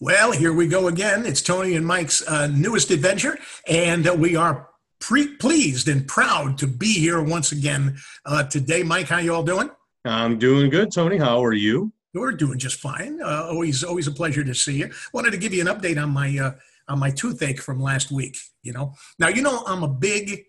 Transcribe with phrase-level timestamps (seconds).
[0.00, 1.24] Well, here we go again.
[1.24, 4.68] It's Tony and Mike's uh, newest adventure, and uh, we are
[5.00, 7.96] pre- pleased and proud to be here once again
[8.26, 8.82] uh, today.
[8.82, 9.70] Mike, how you all doing?
[10.04, 11.16] I'm doing good, Tony.
[11.16, 11.92] How are you?
[12.12, 13.20] We're doing just fine.
[13.22, 14.90] Uh, always, always a pleasure to see you.
[15.14, 16.52] Wanted to give you an update on my uh,
[16.88, 18.36] on my toothache from last week.
[18.62, 20.44] You know, now you know I'm a big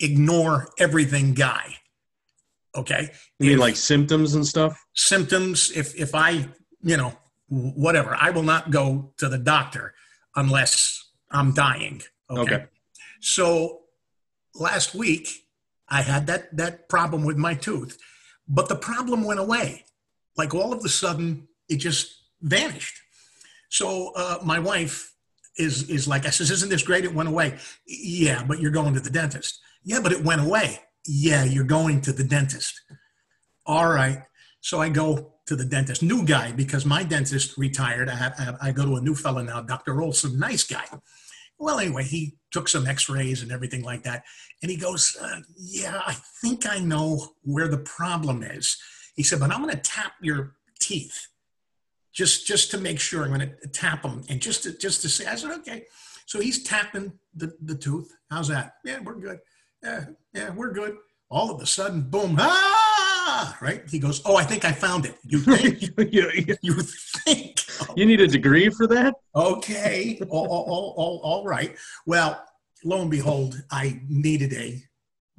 [0.00, 1.74] ignore everything guy.
[2.74, 4.82] Okay, You mean like symptoms and stuff?
[4.94, 6.48] symptoms if if i
[6.82, 7.12] you know
[7.52, 8.16] whatever.
[8.18, 9.92] I will not go to the doctor
[10.34, 10.74] unless
[11.30, 12.00] i'm dying
[12.30, 12.64] okay, Okay.
[13.20, 13.80] so
[14.54, 15.28] last week
[15.88, 17.98] i had that that problem with my tooth
[18.48, 19.84] but the problem went away.
[20.36, 22.06] Like all of a sudden it just
[22.40, 22.96] vanished.
[23.70, 25.14] So uh, my wife
[25.58, 27.04] is is like i says isn't this great?
[27.04, 27.58] It went away.
[27.86, 29.60] Yeah but you're going to the dentist.
[29.84, 30.80] Yeah but it went away.
[31.06, 32.74] Yeah you're going to the dentist.
[33.64, 34.20] All right.
[34.60, 38.08] So I go to the dentist, new guy, because my dentist retired.
[38.08, 40.00] I, have, I, go to a new fella now, Dr.
[40.00, 40.84] Olson, nice guy.
[41.58, 44.24] Well, anyway, he took some x rays and everything like that.
[44.62, 48.78] And he goes, uh, Yeah, I think I know where the problem is.
[49.14, 51.28] He said, But I'm going to tap your teeth
[52.12, 53.24] just just to make sure.
[53.24, 55.84] I'm going to tap them and just to, just to say, I said, Okay.
[56.26, 58.10] So he's tapping the, the tooth.
[58.30, 58.76] How's that?
[58.84, 59.38] Yeah, we're good.
[59.82, 60.96] Yeah, yeah, we're good.
[61.30, 62.91] All of a sudden, boom, ah,
[63.24, 63.82] Ah, right?
[63.88, 65.16] He goes, Oh, I think I found it.
[65.24, 65.82] You think?
[66.12, 66.74] you you
[67.24, 67.64] think?
[67.96, 69.14] you need a degree for that?
[69.34, 71.76] Okay, all, all, all, all, all right.
[72.04, 72.44] Well,
[72.84, 74.82] lo and behold, I needed a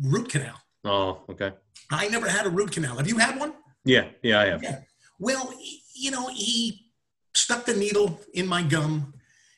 [0.01, 0.55] root canal.
[0.85, 1.51] Oh, okay.
[1.91, 2.95] I never had a root canal.
[2.97, 3.53] Have you had one?
[3.83, 4.63] Yeah, yeah, I have.
[4.63, 4.79] Yeah.
[5.19, 5.53] Well,
[5.93, 6.87] you know, he
[7.35, 9.13] stuck the needle in my gum.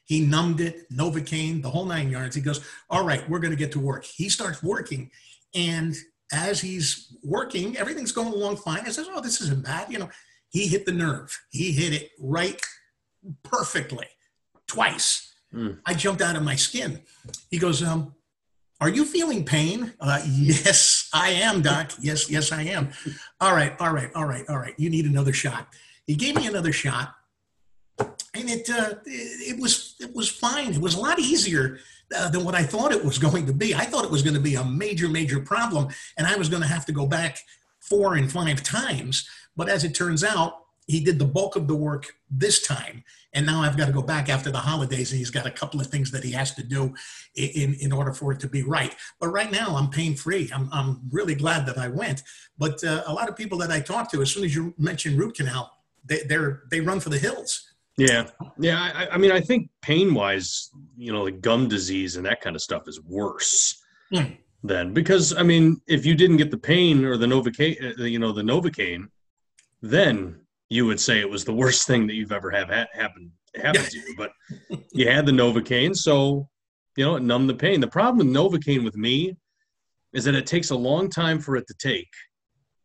[0.06, 2.36] He numbed it, Novocaine, the whole nine yards.
[2.36, 4.04] He goes, All right, we're going to get to work.
[4.04, 5.12] He starts working.
[5.54, 5.96] And
[6.32, 8.82] as he's working, everything's going along fine.
[8.86, 9.92] I says, Oh, this isn't bad.
[9.92, 10.10] You know,
[10.50, 11.38] he hit the nerve.
[11.50, 12.60] He hit it right
[13.44, 14.08] perfectly
[14.68, 15.34] twice.
[15.54, 15.80] Mm.
[15.86, 17.02] I jumped out of my skin.
[17.50, 18.14] He goes, um,
[18.82, 19.94] are you feeling pain?
[20.00, 21.94] Uh, yes, I am, doc.
[22.00, 22.90] Yes, yes, I am.
[23.40, 24.74] All right, all right, all right, all right.
[24.78, 25.68] You need another shot.
[26.06, 27.16] He gave me another shot,
[28.00, 30.74] and it uh, it, it was it was fine.
[30.74, 31.80] It was a lot easier
[32.16, 33.74] uh, than what I thought it was going to be.
[33.74, 36.62] I thought it was going to be a major, major problem, and I was going
[36.62, 37.40] to have to go back
[37.80, 39.28] four and five times.
[39.56, 43.46] But as it turns out, he did the bulk of the work this time, and
[43.46, 45.88] now I've got to go back after the holidays, and he's got a couple of
[45.88, 46.94] things that he has to do
[47.36, 48.96] in in order for it to be right.
[49.20, 50.52] But right now, I'm pain free.
[50.54, 52.22] I'm I'm really glad that I went.
[52.58, 55.18] But uh, a lot of people that I talk to, as soon as you mention
[55.18, 55.72] root canal,
[56.06, 57.75] they they're they run for the hills.
[57.98, 58.28] Yeah,
[58.60, 58.92] yeah.
[58.94, 62.62] I, I mean, I think pain-wise, you know, like gum disease and that kind of
[62.62, 64.34] stuff is worse Hmm.
[64.64, 68.20] than because I mean, if you didn't get the pain or the novocaine, uh, you
[68.20, 69.08] know, the novocaine,
[69.82, 73.32] then you would say it was the worst thing that you've ever have ha- happen
[73.56, 74.16] happen to you.
[74.18, 74.32] But
[74.92, 76.50] you had the novocaine, so
[76.98, 77.80] you know it numbed the pain.
[77.80, 79.38] The problem with novocaine with me
[80.14, 82.12] is that it takes a long time for it to take,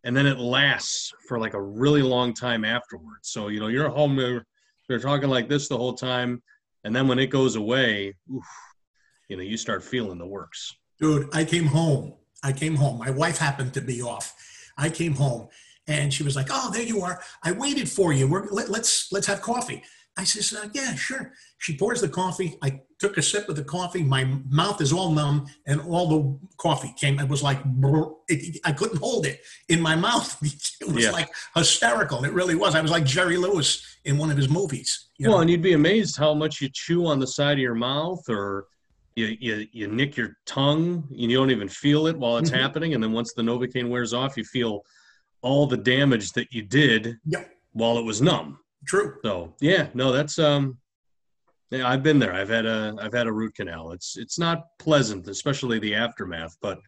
[0.04, 3.28] and then it lasts for like a really long time afterwards.
[3.28, 4.18] So you know you're home,
[4.90, 6.42] you're talking like this the whole time,
[6.84, 8.44] and then when it goes away, oof,
[9.28, 10.74] you know you start feeling the works.
[10.98, 12.14] Dude, I came home.
[12.42, 12.98] I came home.
[12.98, 14.34] My wife happened to be off.
[14.76, 15.48] I came home
[15.86, 17.22] and she was like, "Oh, there you are.
[17.42, 18.28] I waited for you.
[18.28, 19.82] We're, let, let's let's have coffee."
[20.16, 22.56] I says, uh, "Yeah, sure." She pours the coffee.
[22.62, 24.02] I took a sip of the coffee.
[24.02, 27.18] My mouth is all numb, and all the coffee came.
[27.20, 27.58] It was like
[28.28, 30.36] it, I couldn't hold it in my mouth.
[30.80, 31.10] It was Yeah.
[31.10, 32.24] like hysterical.
[32.24, 32.74] It really was.
[32.74, 35.08] I was like Jerry Lewis in one of his movies.
[35.18, 35.42] you Well, know?
[35.42, 38.66] and you'd be amazed how much you chew on the side of your mouth or
[39.14, 42.58] you, you, you nick your tongue and you don't even feel it while it's Mhm.
[42.60, 42.94] happening.
[42.94, 44.82] And then once the Novocaine wears off, you feel
[45.42, 47.50] all the damage that you did Yep.
[47.72, 48.58] while it was numb.
[48.86, 49.16] True.
[49.24, 50.78] So yeah, no, that's, um,
[51.70, 52.32] yeah, I've been there.
[52.34, 53.92] I've had a, I've had a root canal.
[53.92, 56.78] It's, it's not pleasant, especially the aftermath, but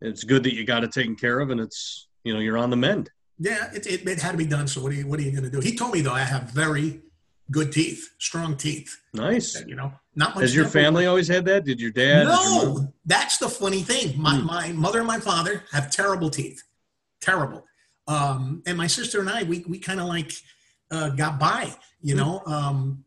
[0.00, 2.70] it's good that you got it taken care of and it's, you know, you're on
[2.70, 3.10] the mend.
[3.38, 4.66] Yeah, it, it, it had to be done.
[4.66, 5.60] So what are you what are you going to do?
[5.60, 7.02] He told me though I have very
[7.50, 8.96] good teeth, strong teeth.
[9.14, 9.62] Nice.
[9.66, 10.42] You know, not much.
[10.42, 11.64] Has your family always had that?
[11.64, 12.24] Did your dad?
[12.24, 12.34] did your?
[12.64, 14.20] No, that's the funny thing.
[14.20, 14.46] My, Hmm.
[14.46, 16.62] my mother and my father have terrible teeth,
[17.20, 17.64] terrible.
[18.06, 20.32] Um, and my sister and I, we, we kind of like
[20.90, 22.20] uh, got by, you Hmm.
[22.20, 22.42] know.
[22.46, 23.04] Um,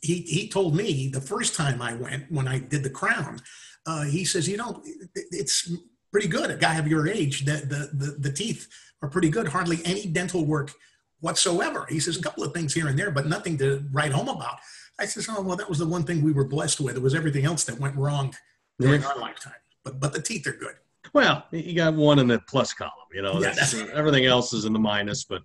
[0.00, 3.38] he, he told me the first time I went when I did the crown,
[3.86, 5.70] uh, he says, you know, it, it's
[6.10, 6.50] pretty good.
[6.50, 8.68] A guy of your age, the, the, the, the teeth
[9.00, 9.48] are pretty good.
[9.48, 10.72] Hardly any dental work
[11.20, 11.86] whatsoever.
[11.88, 14.58] He says a couple of things here and there, but nothing to write home about.
[14.98, 16.96] I says, oh well, that was the one thing we were blessed with.
[16.96, 18.34] It was everything else that went wrong
[18.80, 19.08] during Yeah.
[19.08, 19.54] our lifetime.
[19.84, 20.74] But but the teeth are good.
[21.12, 22.92] Well, you got one in the plus column.
[23.12, 25.42] You know, that's, everything else is in the minus, but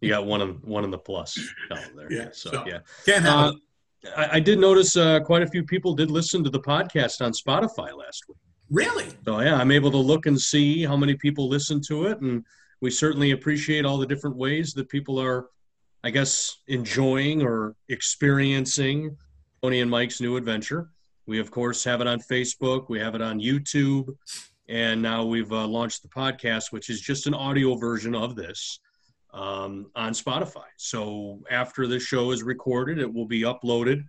[0.00, 2.10] you got one in one in the plus column there.
[2.12, 3.52] Yeah, So, so- yeah, Can't have uh.
[4.16, 7.32] I, I did notice uh, quite a few people did listen to the podcast on
[7.32, 8.36] Spotify last week.
[8.70, 9.06] Really?
[9.24, 12.44] So yeah, I'm able to look and see how many people listen to it, and
[12.82, 15.46] we certainly appreciate all the different ways that people are,
[16.02, 19.16] I guess, enjoying or experiencing
[19.62, 20.90] Tony and Mike's new adventure.
[21.26, 24.14] We of course have it on Facebook, we have it on YouTube,
[24.68, 28.80] and now we've uh, launched the podcast, which is just an audio version of this
[29.32, 30.64] um, on Spotify.
[30.76, 34.04] So after the show is recorded, it will be uploaded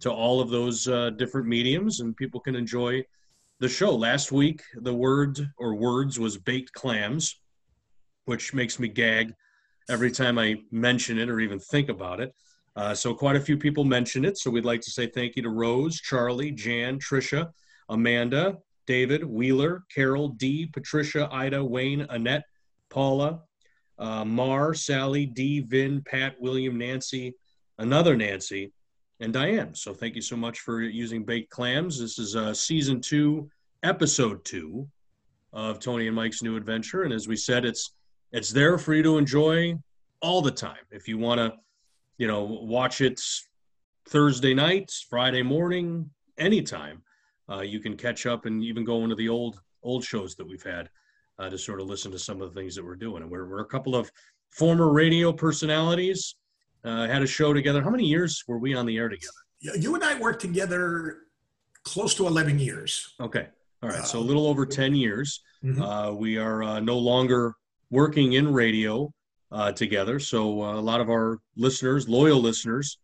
[0.00, 3.02] to all of those uh, different mediums, and people can enjoy
[3.60, 3.94] the show.
[3.94, 7.40] Last week, the word or words was baked clams,
[8.26, 9.32] which makes me gag
[9.88, 12.34] every time I mention it or even think about it.
[12.76, 14.36] Uh, so, quite a few people mentioned it.
[14.36, 17.50] So, we'd like to say thank you to Rose, Charlie, Jan, Trisha,
[17.88, 22.44] Amanda, David, Wheeler, Carol, Dee, Patricia, Ida, Wayne, Annette,
[22.90, 23.40] Paula,
[23.98, 27.34] uh, Mar, Sally, Dee, Vin, Pat, William, Nancy,
[27.78, 28.72] another Nancy,
[29.20, 29.74] and Diane.
[29.74, 31.98] So thank you so much for using baked clams.
[31.98, 33.48] This is uh, season two,
[33.82, 34.88] episode two
[35.52, 37.04] of Tony and Mike's new adventure.
[37.04, 37.92] And as we said, it's
[38.32, 39.78] it's there for you to enjoy
[40.20, 40.84] all the time.
[40.90, 41.52] If you want to,
[42.18, 43.20] you know, watch it
[44.08, 47.03] Thursday nights, Friday morning, anytime,
[47.50, 50.62] uh, you can catch up and even go into the old old shows that we've
[50.62, 50.88] had
[51.38, 53.22] uh, to sort of listen to some of the things that we're doing.
[53.22, 54.10] And we're, we're a couple of
[54.50, 56.36] former radio personalities.
[56.84, 57.82] Uh, had a show together.
[57.82, 59.32] How many years were we on the air together?
[59.60, 61.18] You- You and I worked together
[61.82, 63.14] close to 11 years.
[63.20, 63.48] Okay.
[63.82, 64.04] All right.
[64.06, 65.40] So a little over 10 years.
[65.62, 65.80] Mhm.
[65.80, 67.54] Uh, we are uh, no longer
[67.90, 69.12] working in radio
[69.50, 70.18] uh, together.
[70.18, 72.98] So uh, a lot of our listeners, loyal listeners,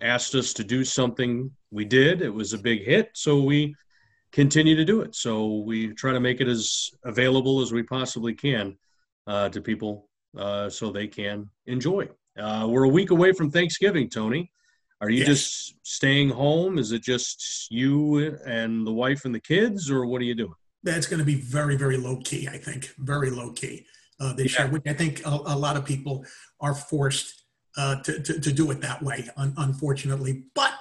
[0.00, 1.50] asked us to do something.
[1.70, 2.22] We did.
[2.22, 3.10] It was a big hit.
[3.14, 3.74] So we
[4.32, 5.14] continue to do it.
[5.14, 8.76] So we try to make it as available as we possibly can
[9.26, 12.08] uh, to people uh, so they can enjoy.
[12.38, 14.50] Uh, we're a week away from Thanksgiving, Tony.
[15.00, 15.26] Are you Yes.
[15.28, 16.78] just staying home?
[16.78, 20.52] Is it just you and the wife and the kids, or what are you doing?
[20.82, 22.92] That's going to be very, very low key, I think.
[22.98, 23.86] Very low key
[24.20, 24.64] uh, this Yeah.
[24.64, 26.24] year, which I think a, a lot of people
[26.60, 27.39] are forced
[27.80, 30.44] uh, to, to, to do it that way, un- unfortunately.
[30.54, 30.74] But,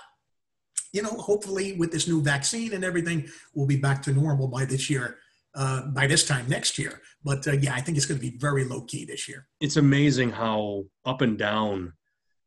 [0.91, 4.65] you know, hopefully with this new vaccine and everything, we'll be back to normal by
[4.65, 5.17] this year,
[5.55, 7.01] uh, by this time next year.
[7.23, 9.47] But uh, yeah, I think it's going to be very low key this year.
[9.61, 11.93] it's amazing how up and down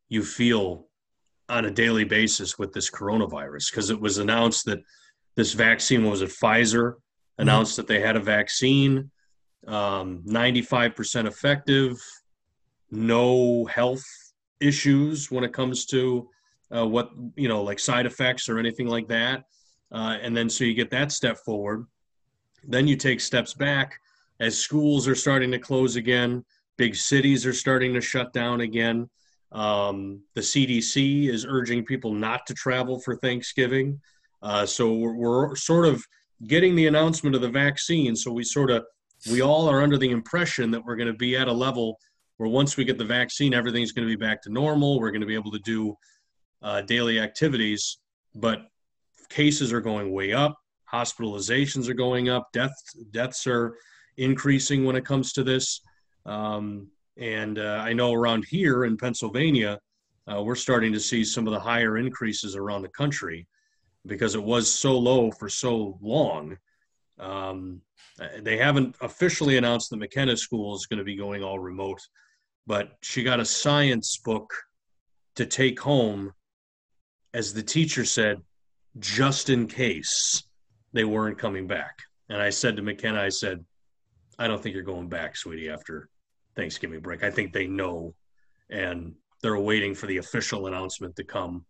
[0.09, 0.87] you feel
[1.49, 4.81] on a daily basis with this coronavirus because it was announced that
[5.35, 6.93] this vaccine was at Pfizer
[7.39, 9.09] announced that they had a vaccine
[9.67, 11.97] um, 95% effective
[12.91, 14.05] no health
[14.63, 16.29] issues when it comes to
[16.75, 19.43] uh, what you know like side effects or anything like that.
[19.91, 21.85] Uh, and then so you get that step forward.
[22.63, 23.99] Then you take steps back
[24.39, 26.43] as schools are starting to close again.
[26.77, 29.09] Big cities are starting to shut down again.
[29.51, 34.01] Um, the cdc is urging people not to travel for thanksgiving.
[34.41, 36.03] Uh, so we're, we're sort of
[36.47, 38.15] getting the announcement of the vaccine.
[38.15, 38.83] So we sort of
[39.31, 41.97] we all are under the impression that we're going to be at a level
[42.37, 44.99] where once we get the vaccine everything's going to be back to normal.
[44.99, 45.95] We're going to be able to do
[46.61, 47.97] uh, daily activities
[48.35, 48.61] but
[49.29, 50.55] cases are going way up.
[50.91, 52.47] Hospitalizations are going up.
[52.53, 53.75] Deaths deaths are
[54.17, 55.81] increasing when it comes to this.
[56.25, 56.87] Um,
[57.17, 59.79] and uh, i know around here in pennsylvania
[60.31, 63.47] uh, we're starting to see some of the higher increases around the country
[64.07, 66.57] because it was so low for so long
[67.19, 67.81] um,
[68.19, 72.01] uh, they haven't officially announced that mckenna school is going to be going all remote
[72.65, 74.53] but she got a science book
[75.35, 76.31] to take home
[77.33, 78.41] as the teacher said
[78.99, 80.43] just in case
[80.93, 81.97] they weren't coming back.
[82.29, 83.65] And i said to mckenna i said
[84.39, 86.09] i don't think you're going back sweetie after
[86.55, 87.23] thanksgiving break.
[87.23, 88.13] I think they know
[88.69, 91.65] and they're waiting for the official announcement to come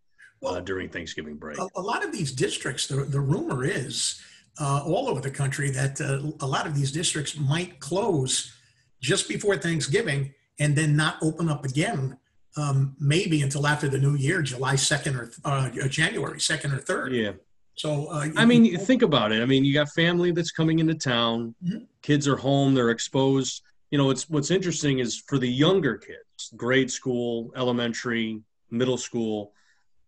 [0.46, 1.58] uh, during thanksgiving break.
[1.58, 4.22] a, a lot of these districts, the, the rumor is
[4.60, 8.54] uh, all over the country that uh, a lot of these districts might close
[9.02, 12.18] just before Thanksgiving and then not open up again,
[12.58, 17.12] um, maybe until after the new year, July 2nd or uh, January 2nd or 3rd.
[17.24, 17.32] yeah
[17.76, 19.42] So, uh, I mean, you think about it.
[19.42, 21.56] I mean, you got family that's coming into town.
[21.66, 21.88] Mhm.
[22.04, 22.76] Kids are home.
[22.76, 23.64] They're exposed.
[23.90, 29.54] You know, it's what's interesting is for the younger kids, grade school, elementary, middle school.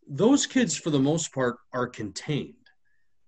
[0.07, 2.53] Those kids, for the most part, are contained.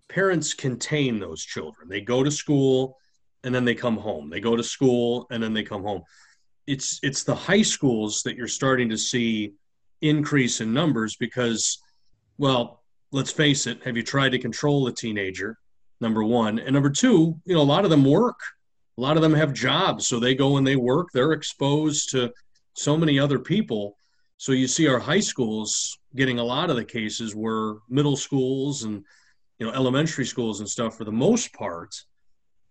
[0.09, 1.89] Parents contain those children.
[1.89, 2.97] They go to school
[3.43, 4.29] and then they come home.
[4.29, 6.03] They go to school and then they come home.
[6.65, 9.53] It's it's the high schools that you're starting to see
[10.01, 11.79] increase in numbers because,
[12.37, 15.57] well, let's face it, have you tried to control a teenager?
[15.99, 16.59] Number one.
[16.59, 18.39] And number two, you know, a lot of them work.
[18.97, 21.09] a lot of them have jobs, so they go and they work.
[21.13, 22.31] They're exposed to
[22.73, 23.95] so many other people.
[24.37, 28.83] So you see our high schools getting a lot of the cases where middle schools
[28.83, 29.03] and
[29.59, 31.95] you know elementary schools and stuff for the most part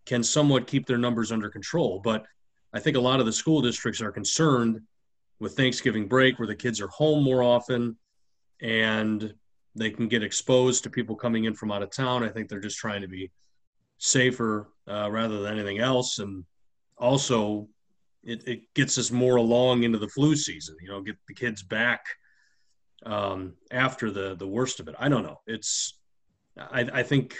[0.04, 2.00] can somewhat keep their numbers under control.
[2.02, 2.24] But
[2.72, 4.80] I think a lot of the school districts are concerned
[5.40, 7.96] with Thanksgiving break where the kids are home more often
[8.62, 9.34] and
[9.74, 12.22] they can get exposed to people coming in from out of town.
[12.22, 13.30] I think they're just trying to be
[13.98, 16.18] safer uh, rather than anything else.
[16.18, 16.44] And
[16.98, 17.68] also,
[18.22, 21.62] it, it gets us more along into the flu season, you know, get the kids
[21.62, 22.04] back
[23.04, 24.94] um, after the, the worst of it.
[24.98, 25.40] I don't know.
[25.46, 25.95] It's,
[26.58, 27.36] I, I think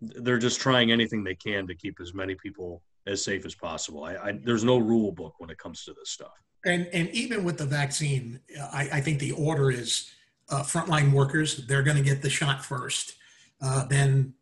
[0.00, 4.04] they're just trying anything they can to keep as many people as safe as possible.
[4.04, 6.32] I, I, there's no rule book when it comes to this stuff.
[6.64, 8.40] And and even with the vaccine,
[8.72, 10.10] I, I think the order is
[10.50, 11.66] uh, frontline workers.
[11.66, 13.14] They're going to get the shot first.
[13.62, 14.34] Uh, then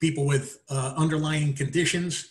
[0.00, 2.30] people with uh, underlying conditions,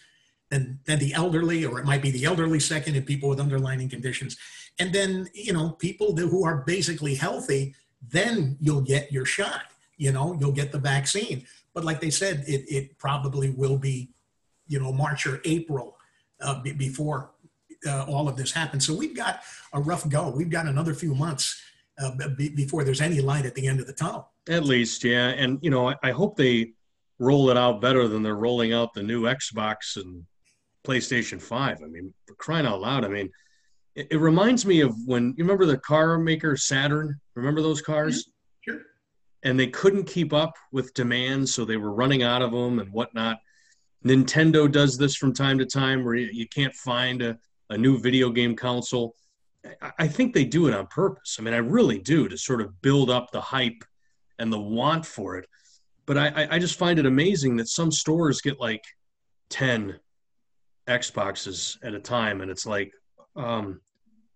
[0.50, 3.88] and then the elderly, or it might be the elderly second, and people with underlying
[3.90, 4.38] conditions,
[4.80, 7.76] and then you know people that, who are basically healthy.
[8.10, 9.64] Then you'll get your shot.
[9.98, 11.46] You know, you'll get the vaccine.
[11.74, 14.12] But like they said, it, it probably will be,
[14.68, 15.98] you know, March or April
[16.42, 17.32] uh, b- before
[17.88, 18.86] uh, all of this happens.
[18.86, 19.42] So we've got
[19.74, 20.30] a rough go.
[20.30, 21.62] We've got another few months
[22.00, 24.30] uh, b- before there's any light at the end of the tunnel.
[24.50, 25.30] At least, yeah.
[25.30, 26.74] And you know, I, I hope they
[27.20, 30.26] roll it out better than they're rolling out the new Xbox and
[30.86, 31.80] PlayStation Five.
[31.84, 33.04] I mean, for crying out loud!
[33.04, 33.30] I mean,
[33.96, 37.20] it, it reminds me of when you remember the car maker Saturn.
[37.36, 38.24] Remember those cars?
[38.24, 38.32] Mm-hmm.
[39.44, 42.92] And they couldn't keep up with demand, so they were running out of them and
[42.92, 43.40] whatnot.
[44.06, 47.38] Nintendo does this from time to time where you, you can't find a,
[47.70, 49.16] a new video game console.
[49.82, 51.38] I, I think they do it on purpose.
[51.40, 53.84] I mean, I really do to sort of build up the hype
[54.40, 55.48] and the want for it.
[56.06, 58.84] But I, I just find it amazing that some stores get like
[59.50, 60.00] 10
[60.88, 62.42] Xboxes at a time.
[62.42, 62.92] And it's like,
[63.36, 63.82] um,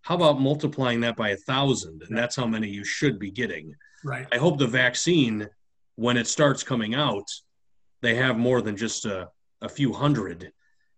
[0.02, 2.02] how about multiplying that by a thousand?
[2.08, 3.74] And that's how many you should be getting.
[4.04, 4.28] Right.
[4.32, 5.48] I hope the vaccine,
[5.96, 7.28] when it starts coming out,
[8.02, 9.30] they have more than just a,
[9.62, 10.52] a few hundred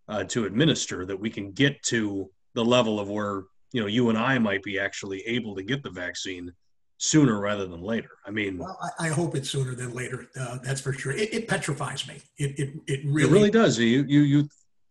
[0.07, 4.09] uh, to administer that we can get to the level of where you know you
[4.09, 6.51] and I might be actually able to get the vaccine
[6.97, 8.11] sooner rather than later.
[8.25, 10.27] I mean, well, I, I hope it's sooner than later.
[10.39, 11.11] Uh, that's for sure.
[11.11, 12.21] It, it, petrifies me.
[12.37, 13.77] It, it, it really, it really does.
[13.77, 14.47] You, you, you.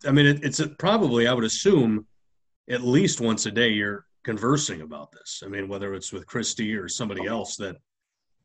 [0.06, 2.06] I mean, it, it's a, probably I would assume
[2.70, 5.42] at least once a day you're conversing about this.
[5.44, 7.76] I mean, whether it's with Christy or somebody else that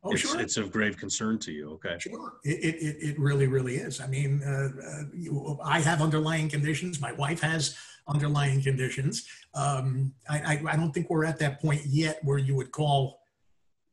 [0.04, 0.40] Oh, it's, sure.
[0.40, 1.70] it's of grave concern to you.
[1.72, 1.96] Okay.
[1.98, 2.34] Sure.
[2.44, 4.00] It, it, it really, really is.
[4.00, 7.00] I mean, uh, uh, you, I have underlying conditions.
[7.00, 9.26] My wife has underlying conditions.
[9.54, 13.20] Um, I, I, I, don't think we're at that point yet where you would call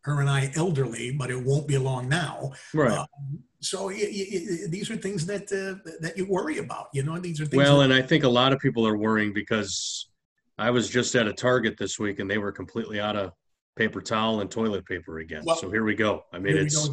[0.01, 2.51] her and I elderly, but it won't be long now.
[2.73, 2.97] Right.
[2.97, 6.89] Um, so these are things that uh, that you worry about.
[6.93, 7.63] You know, these are things.
[7.63, 10.07] Well, that- and I think a lot of people are worrying because
[10.57, 13.33] I was just at a Target this week and they were completely out of
[13.75, 15.43] paper towel and toilet paper again.
[15.45, 16.23] Well, so here we go.
[16.31, 16.89] I mean, it's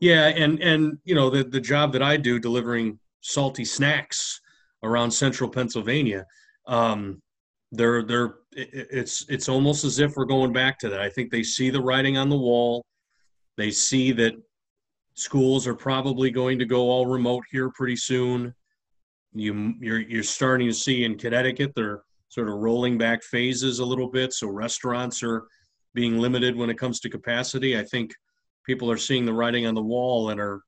[0.00, 4.40] yeah, and and you know the the job that I do delivering salty snacks
[4.82, 6.26] around central Pennsylvania,
[6.66, 7.22] um,
[7.72, 11.00] they're they're it's it's almost as if we're going back to that.
[11.00, 12.84] I think they see the writing on the wall.
[13.56, 14.34] They see that
[15.14, 18.54] schools are probably going to go all remote here pretty soon.
[19.34, 23.84] You you're you're starting to see in Connecticut they're sort of rolling back phases a
[23.84, 24.32] little bit.
[24.32, 25.46] So restaurants are
[25.94, 27.78] being limited when it comes to capacity.
[27.78, 28.14] I think
[28.64, 30.62] people are seeing the writing on the wall and are,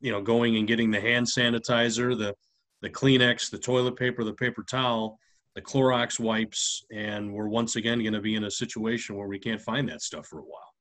[0.00, 2.34] you know, going and getting the hand sanitizer, the
[2.82, 5.18] the Kleenex, the toilet paper, the paper towel,
[5.54, 9.38] the Clorox wipes, and we're once again going to be in a situation where we
[9.38, 10.74] can't find that stuff for a while.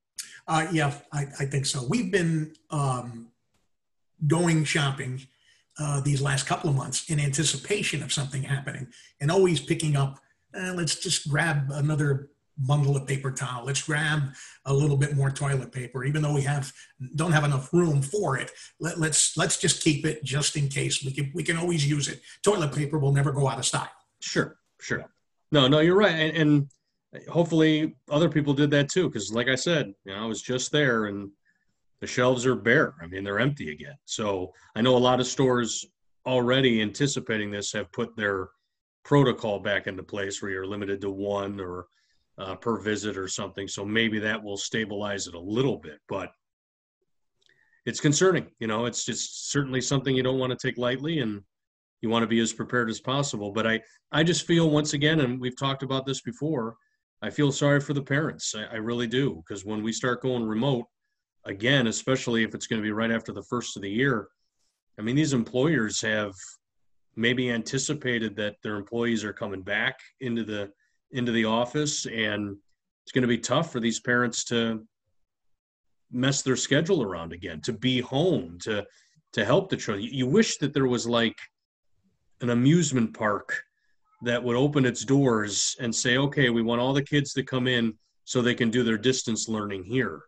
[0.47, 1.85] Uh, yeah, I, I think so.
[1.87, 3.29] We've been um,
[4.27, 5.25] going shopping
[5.79, 8.87] uh, these last couple of months in anticipation of something happening,
[9.19, 10.19] and always picking up.
[10.57, 13.65] Uh, let's just grab another bundle of paper towel.
[13.65, 14.33] Let's grab
[14.65, 16.71] a little bit more toilet paper, even though we have
[17.15, 18.51] don't have enough room for it.
[18.79, 21.03] Let, let's let's just keep it just in case.
[21.03, 22.21] We can we can always use it.
[22.43, 23.91] Toilet paper will never go out of style.
[24.21, 25.05] Sure, sure.
[25.51, 26.69] No, no, you're right, and, and
[27.29, 29.09] hopefully other people did that too.
[29.09, 31.29] Because like I said, you know, I was just there and
[32.01, 32.93] the shelves are bare.
[33.01, 33.95] I mean, they're empty again.
[34.05, 35.85] So I know a lot of stores
[36.25, 38.49] already anticipating this have put their
[39.03, 41.85] protocol back into place where you're limited to one or
[42.37, 43.67] uh, per visit or something.
[43.67, 46.31] So maybe that will stabilize it a little bit, but
[47.85, 48.47] it's concerning.
[48.59, 51.41] You know, it's just certainly something you don't want to take lightly and
[52.01, 53.51] you want to be as prepared as possible.
[53.51, 53.79] But I,
[54.11, 56.75] I just feel once again, and we've talked about this before,
[57.21, 58.53] I feel sorry for the parents.
[58.55, 59.43] I, I really do.
[59.47, 60.85] Because when we start going remote
[61.45, 64.27] again, especially if it's going to be right after the first of the year,
[64.99, 66.33] I mean, these employers have
[67.15, 70.71] maybe anticipated that their employees are coming back into the
[71.11, 72.57] into the office and
[73.03, 74.85] it's going to be tough for these parents to
[76.11, 78.85] mess their schedule around again to be home to
[79.31, 80.07] to help the children.
[80.09, 81.37] You wish that there was like
[82.41, 83.61] an amusement park
[84.23, 87.67] that would open its doors and say okay we want all the kids to come
[87.67, 87.93] in
[88.25, 90.23] so they can do their distance learning here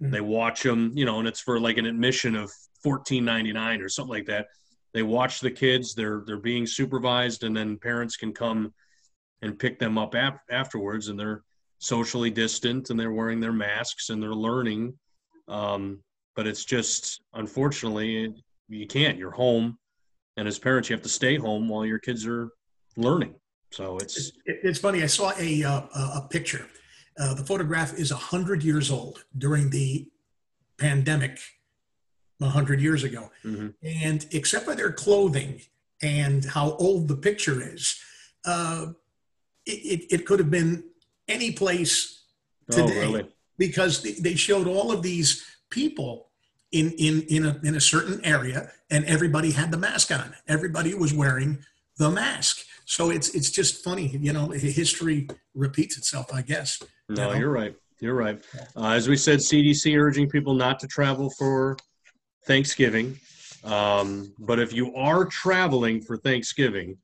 [0.00, 0.10] mm-hmm.
[0.10, 2.50] they watch them you know and it's for like an admission of
[2.84, 4.46] 14.99 or something like that.
[4.92, 8.74] They watch the kids they're they're being supervised and then parents can come
[9.42, 11.42] and pick them up ap- afterwards and they're
[11.78, 14.94] socially distant and they're wearing their masks and they're learning.
[15.48, 16.02] Um,
[16.36, 18.34] but it's just unfortunately
[18.68, 19.78] you can't you're home.
[20.36, 22.50] And as parents you have to stay home while your kids are
[22.96, 23.34] learning.
[23.70, 26.66] So it's it's funny i saw a uh, a picture
[27.20, 30.08] uh, the photograph is 100 years old during the
[30.78, 31.38] pandemic
[32.38, 33.30] 100 years ago.
[33.44, 33.68] Mm-hmm.
[33.84, 35.60] And except for their clothing
[36.02, 38.00] and how old the picture is,
[38.46, 38.86] uh,
[39.66, 40.82] it, it, it, could have been
[41.28, 42.24] any place
[42.72, 43.28] oh, today oh, really?
[43.58, 46.30] because they, they showed all of these people
[46.72, 50.34] in, in, in, a, in a certain area and everybody had the mask on.
[50.48, 51.58] Everybody was wearing
[51.98, 52.64] the mask.
[52.86, 56.82] So it's, it's just funny, you know, history repeats itself, I guess.
[57.10, 57.74] No, you you're right.
[58.00, 58.42] You're right.
[58.76, 61.76] Uh, as we said, CDC urging people not to travel for
[62.46, 63.18] Thanksgiving.
[63.64, 66.96] Um, but if you are traveling for Thanksgiving,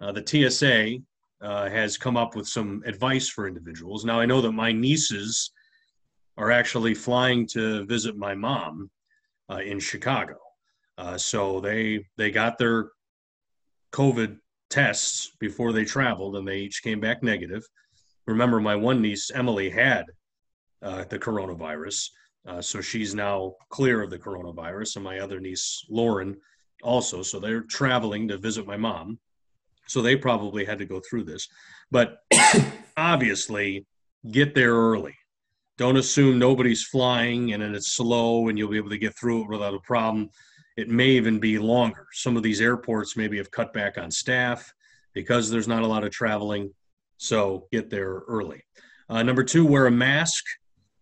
[0.00, 0.98] uh, the TSA
[1.40, 4.04] uh, has come up with some advice for individuals.
[4.04, 5.52] Now, I know that my nieces
[6.36, 8.90] are actually flying to visit my mom
[9.50, 10.36] uh, in Chicago.
[10.98, 12.90] Uh, so they they got their
[13.92, 14.38] COVID
[14.68, 17.62] tests before they traveled, and they each came back negative.
[18.30, 20.06] Remember, my one niece Emily had
[20.82, 22.08] uh, the coronavirus,
[22.46, 26.36] uh, so she's now clear of the coronavirus, and my other niece, Lauren,
[26.82, 27.22] also.
[27.22, 29.18] So they're traveling to visit my mom.
[29.86, 31.48] So they probably had to go through this.
[31.90, 32.18] But
[32.96, 33.84] obviously,
[34.30, 35.16] get there early.
[35.78, 39.48] Don't assume nobody's flying and it's slow and you'll be able to get through it
[39.48, 40.28] without a problem.
[40.76, 42.06] It may even be longer.
[42.12, 44.72] Some of these airports maybe have cut back on staff
[45.14, 46.72] because there's not a lot of traveling.
[47.20, 48.62] So get there early.
[49.10, 50.42] Uh, number two, wear a mask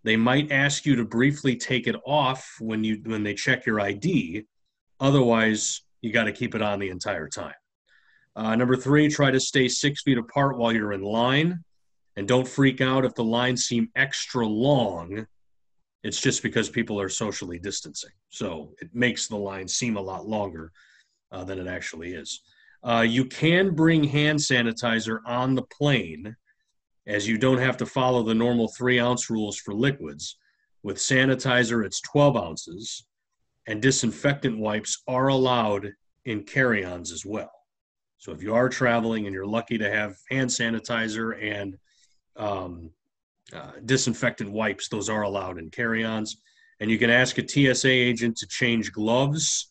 [0.03, 3.81] they might ask you to briefly take it off when you when they check your
[3.81, 4.45] ID.
[4.99, 7.55] Otherwise, you got to keep it on the entire time.
[8.35, 11.63] Uh, number three, try to stay six feet apart while you're in line,
[12.17, 15.25] and don't freak out if the lines seem extra long.
[16.03, 20.27] It's just because people are socially distancing, so it makes the line seem a lot
[20.27, 20.73] longer
[21.31, 22.41] uh, than it actually is.
[22.83, 26.37] Uh, you can bring hand sanitizer on the plane
[27.07, 30.37] as you don't have to follow the normal three ounce rules for liquids.
[30.83, 33.07] With sanitizer, it's 12 ounces,
[33.67, 35.93] and disinfectant wipes are allowed
[36.25, 37.51] in carry ons as well.
[38.19, 41.77] So if you are traveling and you're lucky to have hand sanitizer and
[42.37, 42.91] um,
[43.53, 46.37] uh, disinfectant wipes, those are allowed in carry ons.
[46.81, 49.68] And you can ask a TSA agent to change gloves.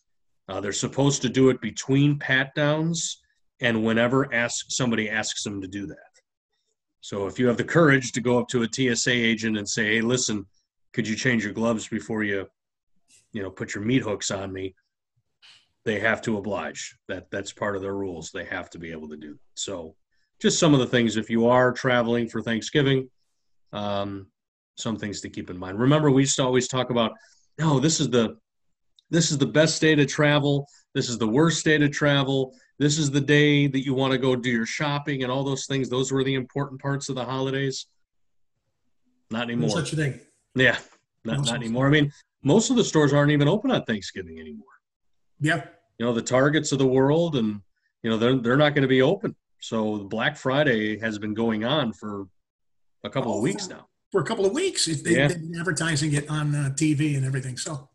[0.48, 3.22] Uh, they're supposed to do it between pat downs
[3.60, 5.96] and whenever ask, somebody asks them to do that.
[7.00, 9.94] So if you have the courage to go up to a TSA agent and say,
[9.94, 10.46] "Hey, listen,
[10.92, 12.46] could you change your gloves before you,
[13.32, 14.74] you know, put your meat hooks on me?"
[15.84, 16.96] They have to oblige.
[17.08, 18.30] That that's part of their rules.
[18.30, 19.32] They have to be able to do.
[19.32, 19.40] That.
[19.54, 19.96] So,
[20.40, 23.10] just some of the things if you are traveling for Thanksgiving,
[23.72, 24.26] um,
[24.76, 25.78] some things to keep in mind.
[25.78, 27.12] Remember, we used to always talk about,
[27.58, 28.38] no, this is the
[29.10, 30.66] this is the best day to travel.
[30.94, 34.18] This is the worst day to travel this is the day that you want to
[34.18, 35.88] go do your shopping and all those things.
[35.88, 37.86] Those were the important parts of the holidays.
[39.30, 39.68] Not anymore.
[39.70, 40.20] No such a thing.
[40.54, 40.78] Yeah,
[41.24, 41.86] not, not anymore.
[41.86, 44.66] I mean, most of the stores aren't even open on Thanksgiving anymore.
[45.40, 45.64] Yeah.
[45.98, 47.60] You know, the Targets of the world and,
[48.02, 49.34] you know, they're, they're not going to be open.
[49.60, 52.28] So Black Friday has been going on for
[53.02, 53.88] a couple oh, of weeks now.
[54.12, 54.86] For a couple of weeks.
[54.86, 55.26] They, yeah.
[55.26, 57.56] They've been advertising it on uh, TV and everything.
[57.56, 57.88] So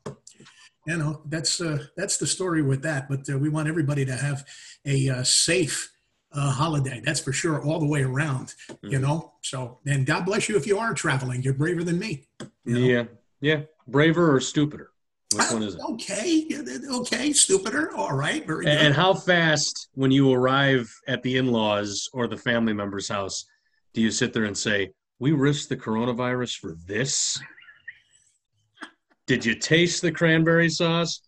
[0.86, 3.10] you know that's uh, that's the story with that.
[3.10, 4.46] But uh, we want everybody to have
[4.86, 5.92] a uh, safe
[6.34, 7.02] uh, holiday.
[7.04, 8.54] That's for sure, all the way around.
[8.70, 8.88] Mm-hmm.
[8.90, 9.34] You know.
[9.42, 11.44] So and God bless you if you are traveling.
[11.44, 12.28] You're braver than me.
[12.66, 12.80] You know?
[12.80, 13.04] Yeah,
[13.42, 14.90] yeah, braver or stupider.
[15.36, 15.82] Which one is it?
[15.82, 16.48] Okay,
[16.92, 17.96] okay, stupider.
[17.96, 18.78] All right, very good.
[18.78, 23.46] And how fast, when you arrive at the in-laws or the family member's house,
[23.94, 27.40] do you sit there and say, "We risked the coronavirus for this"?
[29.26, 31.22] Did you taste the cranberry sauce?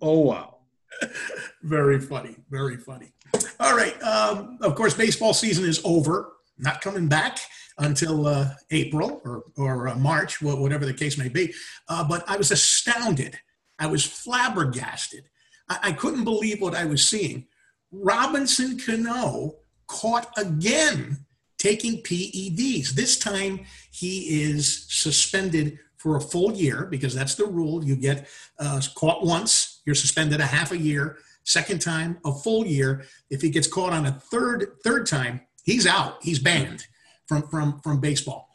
[0.00, 0.58] Oh, wow.
[1.62, 2.36] very funny.
[2.50, 3.12] Very funny.
[3.60, 4.00] All right.
[4.02, 7.38] Um, of course, baseball season is over, not coming back
[7.78, 11.52] until uh, April or, or uh, March, whatever the case may be.
[11.88, 13.38] Uh, but I was astounded.
[13.78, 15.24] I was flabbergasted.
[15.68, 17.46] I, I couldn't believe what I was seeing.
[17.90, 21.24] Robinson Cano caught again
[21.58, 22.90] taking PEDs.
[22.90, 23.60] This time
[23.92, 27.84] he is suspended for a full year because that's the rule.
[27.84, 28.26] You get
[28.58, 31.18] uh, caught once, you're suspended a half a year.
[31.44, 33.04] Second time, a full year.
[33.30, 36.18] If he gets caught on a third third time, he's out.
[36.20, 36.86] He's banned
[37.28, 38.48] from from from baseball.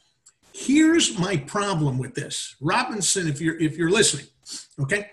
[0.53, 3.27] Here's my problem with this, Robinson.
[3.29, 4.25] If you're if you're listening,
[4.81, 5.11] okay,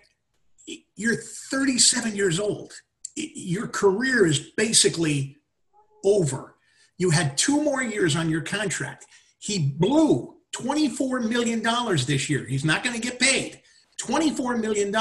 [0.96, 2.72] you're 37 years old.
[3.14, 5.36] Your career is basically
[6.04, 6.56] over.
[6.98, 9.06] You had two more years on your contract.
[9.38, 11.62] He blew $24 million
[12.06, 12.44] this year.
[12.44, 13.60] He's not going to get paid.
[14.00, 14.94] $24 million.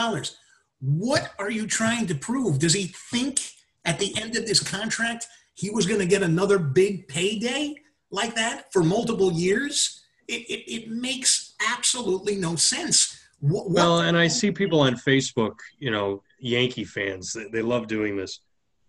[0.81, 2.59] What are you trying to prove?
[2.59, 3.39] Does he think
[3.85, 7.75] at the end of this contract he was going to get another big payday
[8.11, 10.01] like that for multiple years?
[10.27, 13.19] It, it, it makes absolutely no sense.
[13.39, 17.61] What, what, well, and I see people on Facebook, you know, Yankee fans, they, they
[17.61, 18.39] love doing this.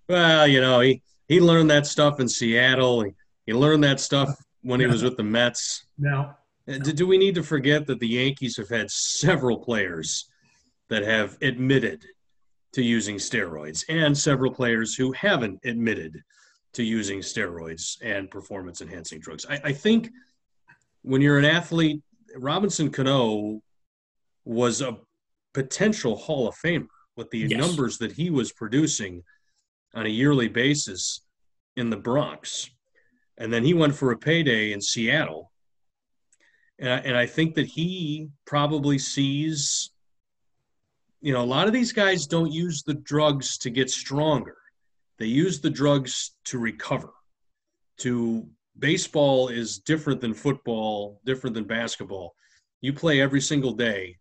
[0.08, 3.02] Well, you know, he, he learned that stuff in Seattle.
[3.02, 3.14] He,
[3.46, 4.30] he learned that stuff
[4.62, 5.86] when he was with the Mets.
[5.98, 6.34] No.
[6.68, 10.30] Uh, do, do we need to forget that the Yankees have had several players
[10.88, 12.04] that have admitted
[12.72, 16.22] to using steroids and several players who haven't admitted
[16.72, 19.46] to using steroids and performance enhancing drugs?
[19.48, 20.10] I, I think
[21.02, 22.02] when you're an athlete,
[22.36, 23.60] Robinson Cano
[24.44, 24.98] was a
[25.52, 27.60] potential Hall of Famer with the yes.
[27.60, 29.22] numbers that he was producing
[29.94, 31.20] on a yearly basis
[31.76, 32.70] in the Bronx.
[33.38, 35.52] And then he went for a payday in Seattle.
[36.78, 39.90] And I, and I think that he probably sees,
[41.20, 44.56] you know, a lot of these guys don't use the drugs to get stronger.
[45.18, 47.10] They use the drugs to recover.
[47.98, 52.34] To baseball is different than football, different than basketball.
[52.80, 54.18] You play every single day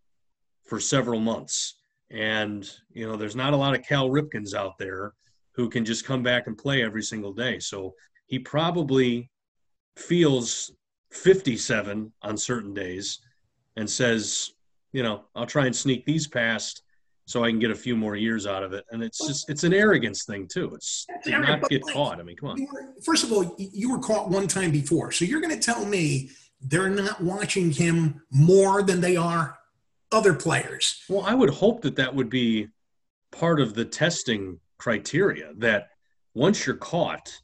[0.64, 1.76] for several months.
[2.10, 5.14] And, you know, there's not a lot of Cal Ripkens out there
[5.52, 7.58] who can just come back and play every single day.
[7.58, 7.94] So
[8.26, 9.30] he probably
[9.96, 10.72] feels
[11.14, 13.20] 57 on certain days
[13.76, 14.52] and says,
[14.92, 16.82] you know, I'll try and sneak these past
[17.26, 18.84] so I can get a few more years out of it.
[18.90, 20.74] And it's just, it's an arrogance thing too.
[20.74, 22.20] It's to not get caught.
[22.20, 22.66] I mean, come on.
[23.02, 25.10] First of all, you were caught one time before.
[25.10, 29.58] So you're going to tell me they're not watching him more than they are
[30.12, 31.02] other players.
[31.08, 32.68] Well, I would hope that that would be
[33.32, 35.88] part of the testing criteria that
[36.34, 37.40] once you're caught,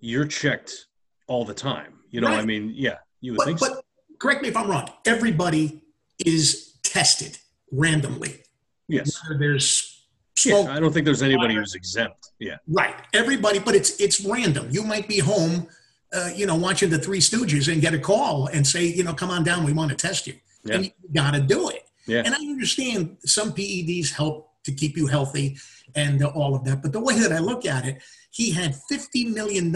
[0.00, 0.86] you're checked
[1.26, 2.00] all the time.
[2.12, 2.38] You know, right.
[2.38, 3.80] I mean, yeah, you would but, think but so.
[4.20, 4.88] correct me if I'm wrong.
[5.04, 5.82] Everybody
[6.24, 7.38] is tested
[7.72, 8.44] randomly.
[8.86, 9.20] Yes.
[9.24, 9.88] Whether there's
[10.34, 12.30] Smoke, yeah, I don't think there's anybody who's exempt.
[12.38, 12.56] Yeah.
[12.66, 12.94] Right.
[13.12, 14.68] Everybody, but it's it's random.
[14.70, 15.68] You might be home,
[16.12, 19.12] uh, you know, watching the Three Stooges and get a call and say, you know,
[19.12, 20.34] come on down, we want to test you.
[20.64, 20.76] Yeah.
[20.76, 21.82] And you got to do it.
[22.06, 22.22] Yeah.
[22.24, 25.58] And I understand some PEDs help to keep you healthy
[25.94, 26.82] and all of that.
[26.82, 29.70] But the way that I look at it, he had $50 million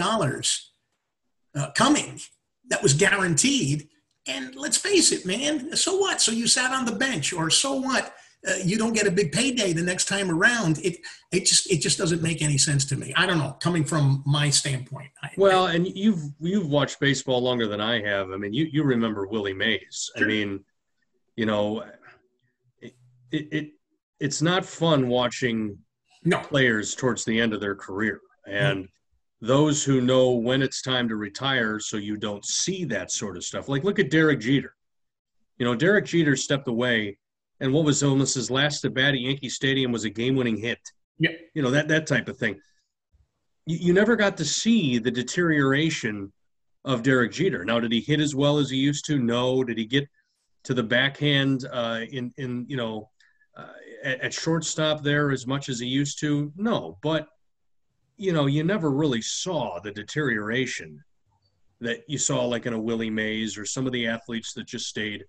[1.57, 2.19] uh, coming
[2.69, 3.89] that was guaranteed.
[4.27, 6.21] And let's face it, man, so what?
[6.21, 8.13] So you sat on the bench, or so what?
[8.47, 10.79] Uh, you don't get a big payday the next time around.
[10.79, 10.97] It
[11.31, 13.13] it just it just doesn't make any sense to me.
[13.15, 15.09] I don't know, coming from my standpoint.
[15.23, 18.31] I, well, and you've you've watched baseball longer than I have.
[18.31, 20.11] I mean, you you remember Willie Mays.
[20.15, 20.25] Sure.
[20.25, 20.63] I mean,
[21.35, 21.83] you know,
[22.81, 22.93] it,
[23.31, 23.71] it
[24.19, 25.77] it's not fun watching
[26.23, 26.39] no.
[26.39, 28.89] players towards the end of their career and mm.
[29.41, 33.43] Those who know when it's time to retire so you don't see that sort of
[33.43, 33.69] stuff.
[33.69, 34.73] Like look at derek jeter.
[35.57, 37.17] You know derek jeter stepped away
[37.59, 40.79] and what was almost his last at bat at yankee stadium was a game-winning hit.
[41.19, 41.31] Yeah.
[41.53, 42.59] You know that that type of thing.
[43.65, 46.31] You, you never got to see the deterioration
[46.85, 47.63] of derek jeter.
[47.65, 49.19] Now did he hit as well as he used to?
[49.19, 49.63] No.
[49.63, 50.07] Did he get
[50.63, 53.09] to the backhand uh, in in you know
[53.55, 53.73] uh,
[54.03, 56.51] at, at shortstop there as much as he used to?
[56.55, 57.27] No, but
[58.17, 61.03] you know, you never really saw the deterioration
[61.79, 64.87] that you saw like in a Willie Mays or some of the athletes that just
[64.87, 65.25] stayed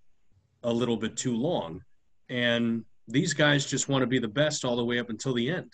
[0.63, 1.83] a little bit too long.
[2.31, 5.51] And these guys just want to be the best all the way up until the
[5.51, 5.73] end.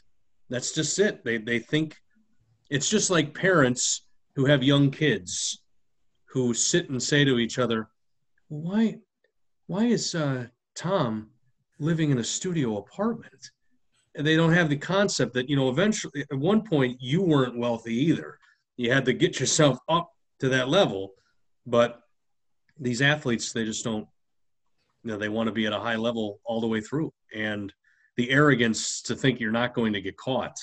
[0.50, 1.24] That's just it.
[1.24, 1.96] They they think
[2.70, 5.62] it's just like parents who have young kids
[6.26, 7.88] who sit and say to each other,
[8.48, 8.98] "Why
[9.66, 11.30] why is uh, Tom
[11.78, 13.50] living in a studio apartment.
[14.16, 17.94] They don't have the concept that, you know, eventually at one point you weren't wealthy
[17.94, 18.38] either.
[18.76, 21.14] You had to get yourself up to that level.
[21.66, 22.00] But
[22.78, 24.06] these athletes, they just don't,
[25.02, 27.12] you know, they want to be at a high level all the way through.
[27.34, 27.72] And
[28.16, 30.56] the arrogance to think you're not going to get caught.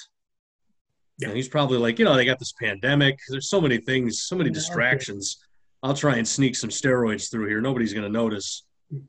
[1.20, 1.28] Yeah.
[1.28, 3.20] And he's probably like, you know, they got this pandemic.
[3.30, 5.38] There's so many things, so many distractions.
[5.84, 7.62] I'll try and sneak some steroids through here.
[7.62, 8.64] Nobody's going to notice.
[8.90, 9.00] Hmm.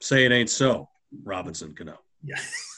[0.00, 0.88] Say it ain't so.
[1.22, 1.98] Robinson Cano.
[2.22, 2.38] Yeah.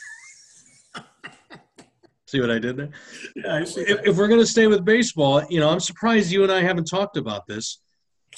[2.27, 2.91] See what I did there?
[3.37, 6.33] Yeah, I see If, if we're going to stay with baseball, you know, I'm surprised
[6.33, 7.83] you and I haven't talked about this,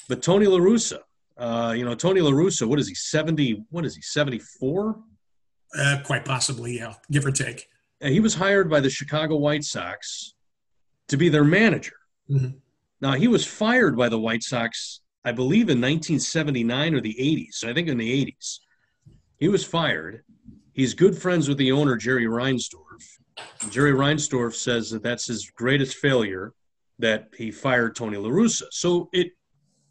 [0.08, 0.98] but Tony La Russa,
[1.38, 4.98] uh, you know, Tony La Russa, what is he, 70, what is he, 74?
[5.78, 7.66] Uh, quite possibly, yeah, give or take.
[8.02, 10.34] And he was hired by the Chicago White Sox
[11.08, 11.96] to be their manager.
[12.30, 12.56] Mhm.
[13.00, 17.64] Now, he was fired by the White Sox, I believe, in 1979 or the 80s.
[17.64, 18.60] I think in the 80s.
[19.38, 20.24] He was fired.
[20.78, 23.02] He's good friends with the owner, Jerry Reinsdorf.
[23.68, 26.52] Jerry Reinsdorf says that that's his greatest failure
[27.00, 28.62] that he fired Tony La Russa.
[28.70, 29.32] So it,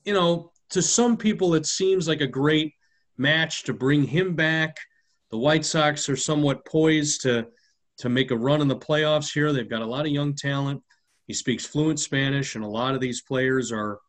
[0.06, 2.74] you know, to some people, it seems like a great
[3.18, 4.78] match to bring him back.
[5.30, 7.48] The White Sox are somewhat poised to
[7.98, 9.52] to make a run in the playoffs here.
[9.52, 10.82] They've got a lot of young talent.
[11.26, 14.00] He speaks fluent Spanish, and a lot of these players are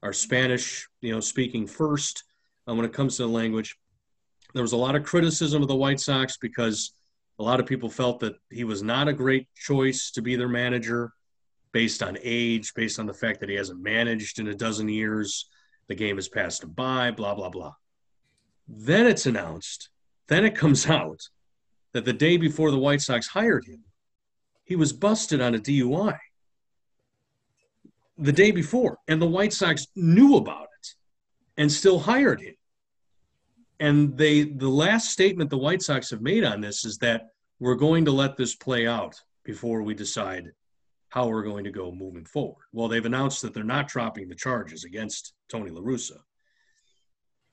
[0.00, 2.22] are Spanish, you know, speaking first
[2.68, 3.79] uh, when it comes to the language.
[4.54, 6.92] There was a lot of criticism of the White Sox because
[7.38, 10.48] a lot of people felt that he was not a great choice to be their
[10.48, 11.12] manager
[11.72, 15.48] based on age, based on the fact that he hasn't managed in a dozen years.
[15.88, 17.74] The game has passed him by, blah, blah, blah.
[18.68, 19.88] Then it's announced,
[20.26, 21.20] then it comes out
[21.92, 23.84] that the day before the White Sox hired him,
[24.64, 26.16] he was busted on a DUI
[28.20, 30.94] the day before, and the White Sox knew about it
[31.56, 32.54] and still hired him.
[33.80, 37.74] And they, the last statement the White Sox have made on this is that we're
[37.74, 39.14] going to let this play out
[39.44, 40.44] before we decide
[41.08, 42.64] how we're going to go moving forward.
[42.72, 46.18] Well, they've announced that they're not dropping the charges against Tony La Russa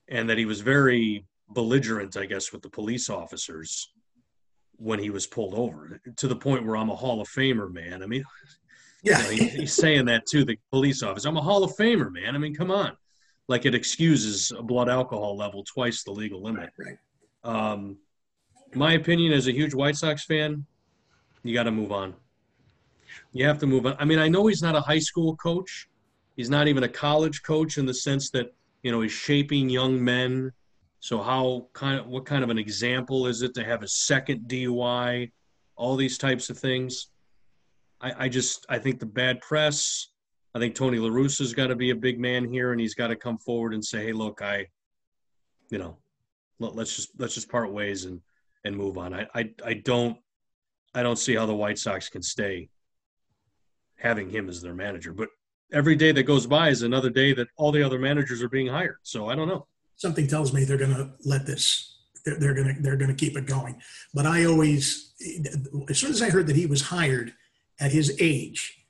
[0.08, 3.90] and that he was very belligerent, I guess, with the police officers
[4.76, 8.02] when he was pulled over to the point where I'm a Hall of Famer, man.
[8.02, 8.22] I mean,
[9.02, 11.28] you Yeah, know, he- he's saying that to the police officer.
[11.28, 12.34] I'm a Hall of Famer, man.
[12.34, 12.96] I mean, come on.
[13.48, 16.70] Like it excuses a blood alcohol level twice the legal limit.
[16.78, 16.98] right.
[17.44, 17.96] Um,
[18.74, 20.66] my opinion as a huge White Sox fan,
[21.42, 22.14] you got to move on.
[23.32, 23.96] You have to move on.
[23.98, 25.88] I mean, I know he's not a high school coach.
[26.36, 30.02] He's not even a college coach in the sense that you know he's shaping young
[30.02, 30.52] men.
[31.00, 34.42] So how kind of what kind of an example is it to have a second
[34.48, 35.32] DUI,
[35.76, 37.08] all these types of things?
[38.00, 40.08] I, I just I think the bad press.
[40.54, 43.08] I think Tony La Russa's got to be a big man here, and he's got
[43.08, 44.66] to come forward and say, "Hey, look, I,
[45.70, 45.98] you know,
[46.58, 48.20] let, let's just let's just part ways and
[48.64, 50.16] and move on." I, I I don't
[50.94, 52.70] I don't see how the White Sox can stay
[53.96, 55.12] having him as their manager.
[55.12, 55.28] But
[55.72, 58.68] every day that goes by is another day that all the other managers are being
[58.68, 58.96] hired.
[59.02, 59.66] So I don't know.
[59.96, 61.96] Something tells me they're going to let this.
[62.24, 63.80] They're, they're going to they're going to keep it going.
[64.14, 65.14] But I always,
[65.88, 67.34] as soon as I heard that he was hired
[67.80, 68.86] at his age,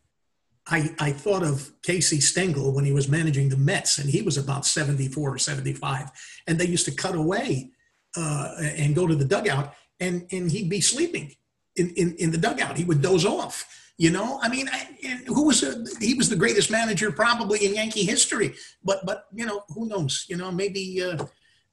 [0.70, 4.37] I I thought of Casey Stengel when he was managing the Mets, and he was
[4.37, 6.11] about seventy four or seventy five,
[6.46, 7.70] and they used to cut away
[8.16, 11.35] uh, and go to the dugout, and and he'd be sleeping
[11.76, 12.76] in in, in the dugout.
[12.76, 13.66] He would doze off.
[14.00, 17.66] You know, I mean, I, and who was a, he was the greatest manager probably
[17.66, 18.54] in Yankee history.
[18.85, 20.24] But but you know, who knows?
[20.28, 21.24] You know, maybe uh,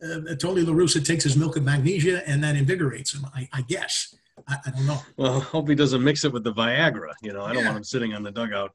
[0.03, 3.25] uh, Tony La Russa takes his milk of magnesia and that invigorates him.
[3.35, 4.15] I, I guess.
[4.47, 4.99] I, I don't know.
[5.17, 7.13] Well, hope he doesn't mix it with the Viagra.
[7.21, 7.67] You know, I don't Yeah.
[7.69, 8.71] want him sitting on the dugout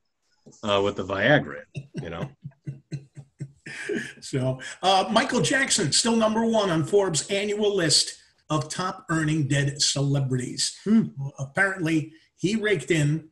[0.63, 1.63] uh, with the Viagra.
[2.03, 2.31] You know,
[4.21, 9.81] So uh, Michael Jackson still number one on Forbes' annual list of top earning dead
[9.81, 10.77] celebrities.
[10.85, 11.05] Hmm.
[11.39, 13.29] Apparently, he raked in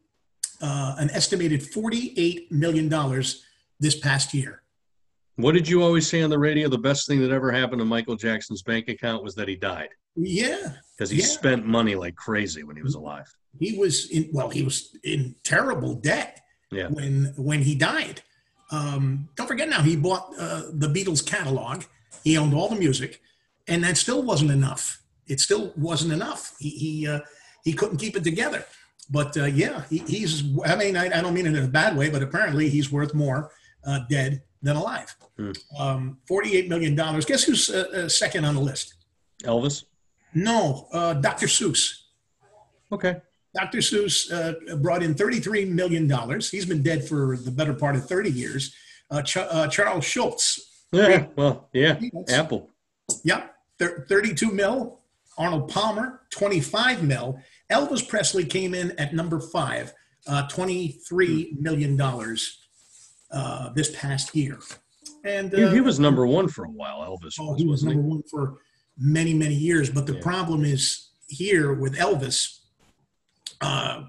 [0.62, 2.88] uh, an estimated $48 million
[3.81, 4.62] this past year.
[5.37, 6.68] what did you always say on the radio?
[6.68, 9.88] The best thing that ever happened to Michael Jackson's bank account was that he died
[10.16, 11.27] Yeah, because he Yeah.
[11.27, 13.27] spent money like crazy when he was alive.
[13.59, 16.88] he was in, well, he was in terrible debt Yeah.
[16.88, 18.22] when, when he died.
[18.70, 21.85] Um, don't forget now, he bought uh, the Beatles catalog.
[22.24, 23.22] He owned all the music,
[23.66, 25.00] and that still wasn't enough.
[25.26, 26.54] It still wasn't enough.
[26.59, 27.20] He, he, uh,
[27.64, 28.64] he couldn't keep it together.
[29.11, 31.96] But uh, yeah, he, he's, I mean, I, I don't mean it in a bad
[31.96, 33.50] way, but apparently he's worth more
[33.87, 35.14] uh, dead than alive.
[35.37, 35.52] Hmm.
[35.78, 36.94] Um, $48 million.
[36.94, 38.94] Guess who's uh, uh, second on the list?
[39.44, 39.85] Elvis.
[40.35, 41.46] No, uh, Dr.
[41.46, 42.02] Seuss.
[42.92, 43.16] Okay.
[43.59, 43.79] Dr.
[43.79, 46.09] Seuss uh, brought in $33 million.
[46.40, 48.73] He's been dead for the better part of 30 years.
[49.11, 50.85] Uh, Ch- uh, Charles Schulz.
[50.92, 51.27] Yeah.
[51.37, 51.94] Well, yeah.
[51.94, 52.33] Peanuts.
[52.33, 52.71] Apple.
[53.25, 53.55] Yep.
[53.79, 55.01] thir- 32 mil.
[55.37, 57.38] Arnold Palmer, 25 mil.
[57.71, 59.92] Elvis Presley came in at number five,
[60.27, 62.01] uh, $23 million
[63.31, 64.59] uh, this past year.
[65.25, 67.01] And He, uh, he was number one for a while.
[67.01, 68.59] Elvis Oh, was, he was number one for
[68.99, 69.90] many, many years.
[69.90, 70.23] But the Yeah.
[70.23, 72.58] problem is here with Elvis.
[73.61, 74.05] Uh,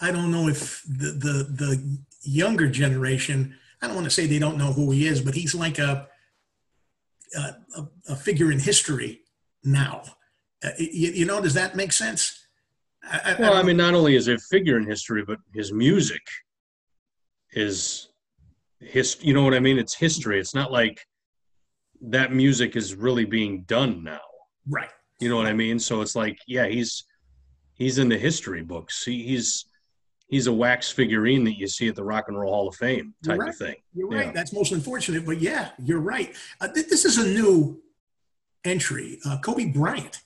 [0.00, 1.32] I don't know if the, the
[1.64, 3.56] the younger generation.
[3.82, 6.08] I don't want to say they don't know who he is, but he's like a
[7.36, 7.54] a,
[8.08, 9.20] a- figure in history
[9.64, 10.02] now.
[10.62, 12.46] Uh, you, you know, does that make sense?
[13.02, 16.20] I, well, I mean, not only is it a figure in history, but his music
[17.52, 18.08] is
[18.80, 19.16] his.
[19.20, 19.78] You know what I mean?
[19.78, 20.38] It's history.
[20.38, 21.00] It's not like
[22.02, 24.20] that music is really being done now.
[24.68, 24.90] right.
[25.20, 25.78] You know what I mean?
[25.78, 27.04] So it's like, yeah, he's
[27.80, 29.02] he's in the history books.
[29.04, 29.64] He, he's
[30.28, 33.14] he's a wax figurine that you see at the Rock and Roll Hall of Fame
[33.24, 33.48] type right.
[33.48, 33.74] of thing.
[33.94, 34.20] You're Yeah.
[34.26, 34.34] right.
[34.34, 36.36] That's most unfortunate, but yeah, you're right.
[36.60, 37.82] Uh, th- this is a new
[38.64, 39.18] entry.
[39.26, 40.20] Uh, Kobe Bryant.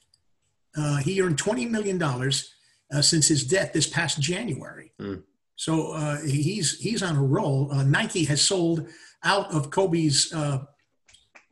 [0.77, 2.53] Uh, he earned twenty million dollars
[2.93, 4.93] uh, since his death this past January.
[5.01, 5.23] Mm.
[5.57, 7.71] So uh, he's he's on a roll.
[7.73, 8.88] Uh, Nike has sold
[9.23, 10.59] out of Kobe's uh,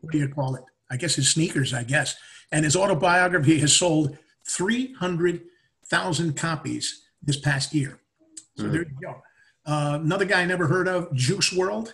[0.01, 0.65] what do you call it?
[0.91, 1.73] I guess his sneakers.
[1.73, 2.17] I guess,
[2.51, 5.43] and his autobiography has sold three hundred
[5.97, 8.01] thousand copies this past year.
[8.57, 8.73] So Mm.
[8.73, 9.23] there you go.
[9.67, 11.93] Uh, another guy I never heard of, Juice WRLD.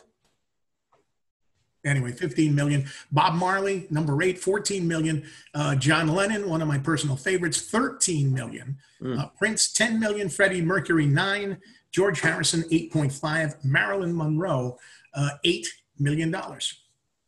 [1.84, 2.86] Anyway, 15 million.
[3.12, 5.24] Bob Marley, number eight, 14 million.
[5.54, 8.78] Uh, John Lennon, one of my personal favorites, 13 million.
[9.02, 9.18] Mm.
[9.18, 10.28] Uh, Prince, 10 million.
[10.28, 11.58] Freddie Mercury, nine.
[11.92, 13.64] George Harrison, 8.5.
[13.64, 14.78] Marilyn Monroe,
[15.14, 15.66] uh, $8
[15.98, 16.34] million.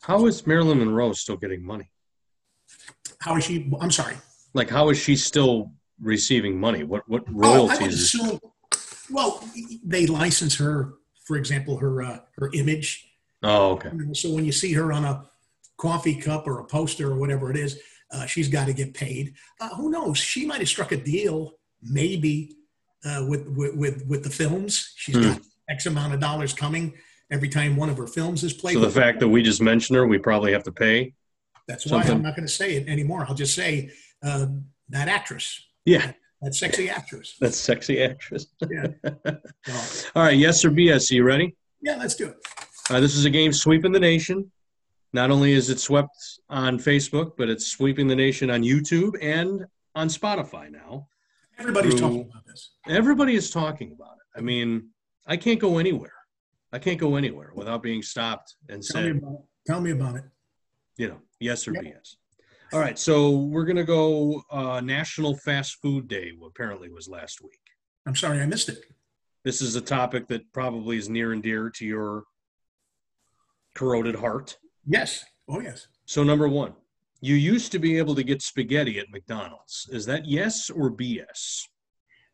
[0.03, 1.91] How is Marilyn Monroe still getting money?
[3.21, 3.71] How is she?
[3.81, 4.17] I'm sorry.
[4.55, 6.85] Like, how is she still receiving money?
[6.85, 7.95] What what Oh, royalties?
[7.95, 8.39] is- assume,
[9.11, 9.43] well,
[9.85, 13.07] they license her, for example, her, uh, her image.
[13.43, 13.91] oh, okay.
[14.15, 15.25] So when you see her on a
[15.77, 17.81] coffee cup or a poster or whatever it is,
[18.13, 19.35] uh, she's got to get paid.
[19.61, 20.19] Uh, who knows?
[20.19, 22.57] She might have struck a deal, maybe,
[23.05, 24.93] uh, with, with with with the films.
[24.97, 25.23] She's Hmm.
[25.23, 26.95] got X amount of dollars coming
[27.31, 28.75] every time one of her films is played.
[28.75, 31.15] So the fact that we just mentioned her, we probably have to pay.
[31.69, 33.25] That's why I'm not going to say it anymore.
[33.29, 33.91] I'll just say
[34.23, 34.47] uh,
[34.89, 36.13] that actress, Yeah,
[36.43, 37.37] that sexy actress.
[37.41, 38.47] that's sexy actress.
[38.71, 38.89] Yeah.
[40.15, 41.11] All right, yes or BS?
[41.11, 41.57] Are you ready?
[41.83, 42.37] yeah, let's do it.
[42.91, 44.51] Uh, this is a game sweeping the nation.
[45.13, 46.17] Not only is it swept
[46.49, 49.65] on Facebook, but it's sweeping the nation on YouTube and
[49.95, 51.09] on Spotify now.
[51.59, 52.71] Everybody's Through- talking about this.
[52.89, 54.39] Everybody is talking about it.
[54.39, 54.89] I mean,
[55.27, 56.13] I can't go anywhere.
[56.73, 59.43] I can't go anywhere without being stopped and Tell me about.
[59.67, 60.25] Tell me about it.
[60.97, 61.85] you know, yes or Yep.
[61.85, 62.17] BS.
[62.73, 64.43] All right, so we're gonna go.
[64.51, 67.61] Uh, National Fast Food Day apparently was last week.
[68.07, 68.85] I'm sorry I missed it.
[69.45, 72.25] This is a topic that probably is near and dear to your
[73.75, 74.59] corroded heart.
[74.87, 75.25] Yes.
[75.49, 75.89] Oh, yes.
[76.05, 76.75] So, number one,
[77.21, 79.89] you used to be able to get spaghetti at McDonald's.
[79.91, 81.63] Is that yes or BS?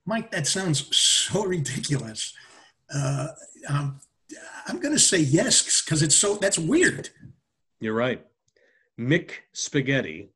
[0.04, 2.34] Mike, that sounds so ridiculous.
[2.92, 3.28] Uh,
[3.68, 4.00] um,
[4.66, 7.10] I'm going to say yes because it's so that's weird.
[7.80, 8.24] You're right.
[8.98, 10.30] Mick Spaghetti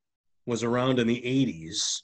[0.46, 2.02] was around in the 80s,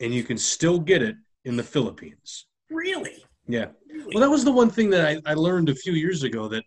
[0.00, 2.46] and you can still get it in the Philippines.
[2.70, 3.24] Really?
[3.46, 3.68] Yeah.
[3.88, 4.14] really?
[4.14, 6.64] Well, that was the one thing that I, I learned a few years ago that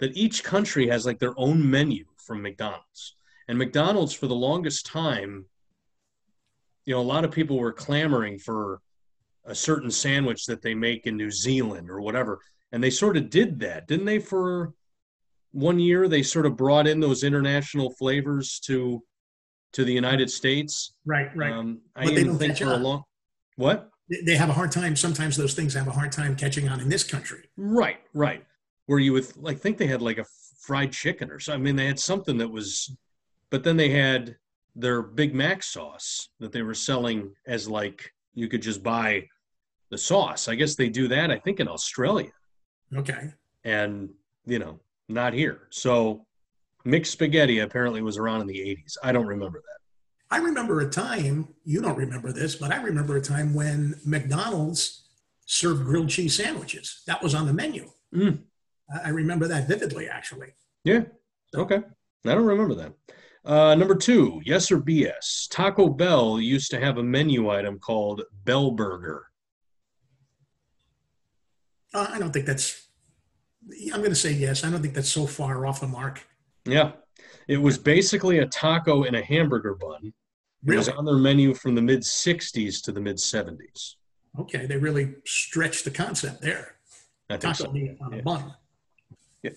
[0.00, 3.14] that each country has like their own menu from McDonald's.
[3.46, 5.44] And McDonald's for the longest time,
[6.84, 8.80] you know, a lot of people were clamoring for
[9.44, 12.40] a certain sandwich that they make in New Zealand or whatever.
[12.72, 14.18] And they sort of did that, didn't they?
[14.18, 14.72] For
[15.52, 19.02] one year, they sort of brought in those international flavors to
[19.72, 20.92] to the United States.
[21.06, 21.50] right, right.
[21.52, 23.04] Um, I But they even don't think catch for a long
[23.56, 23.88] what?
[24.10, 24.96] They- they have a hard time.
[24.96, 27.48] Sometimes those things have a hard time catching on in this country.
[27.56, 28.44] Right, right.
[28.86, 30.26] Where you would like think they had like a
[30.60, 31.62] fried chicken or something.
[31.62, 32.94] I mean, they had something that was,
[33.48, 34.36] but then they had
[34.76, 39.26] their Big Mac sauce that they were selling as like you could just buy
[39.90, 40.48] the sauce.
[40.48, 41.30] I guess they do that.
[41.30, 42.32] I think in Australia
[42.94, 43.32] Okay.
[43.64, 44.10] and
[44.44, 44.80] you know
[45.12, 45.68] not here.
[45.70, 46.26] So
[46.86, 48.96] McSpaghetti apparently was around in the 80s.
[49.02, 49.78] I don't remember that.
[50.34, 55.08] I remember a time, you don't remember this, but I remember a time when McDonald's
[55.44, 57.02] served grilled cheese sandwiches.
[57.06, 57.90] That was on the menu.
[58.14, 58.40] Mm.
[59.04, 60.54] I remember that vividly, actually.
[60.84, 61.02] Yeah.
[61.54, 61.76] Okay.
[61.76, 62.92] I don't remember that.
[63.44, 65.48] Uh, number two, yes or BS?
[65.50, 69.26] Taco Bell used to have a menu item called Bell Burger.
[71.92, 72.81] Uh, I don't think that's,
[73.92, 74.64] I'm going to say yes.
[74.64, 76.26] I don't think that's so far off the mark.
[76.64, 76.92] Yeah.
[77.48, 80.12] It was basically a taco in a hamburger bun.
[80.66, 83.94] It was on their menu from the mid 60s to the mid 70s.
[84.38, 84.66] Okay.
[84.66, 86.76] They really stretched the concept there.
[87.30, 87.72] I Taco so.
[87.72, 88.18] meat on Yeah.
[88.18, 88.54] a bun.
[89.42, 89.50] Yeah.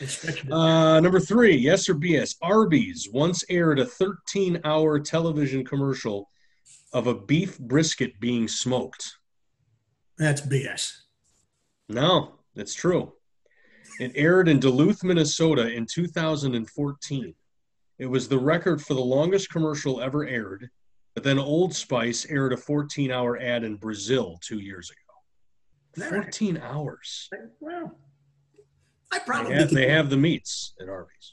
[0.00, 0.52] They stretched it.
[0.52, 2.36] Uh, number three, yes or BS?
[2.42, 6.30] Arby's once aired a 13 hour television commercial
[6.92, 9.16] of a beef brisket being smoked.
[10.18, 10.92] That's BS.
[11.88, 13.12] No, that's true.
[13.98, 17.34] It aired in Duluth, Minnesota in 2014.
[17.98, 20.68] It was the record for the longest commercial ever aired,
[21.14, 26.04] but then Old Spice aired a 14 hour ad in Brazil two years ago.
[26.06, 26.24] All right.
[26.24, 27.30] 14 hours.
[27.60, 27.96] Well,
[29.12, 31.32] I They probably have, they have the meats at Arby's.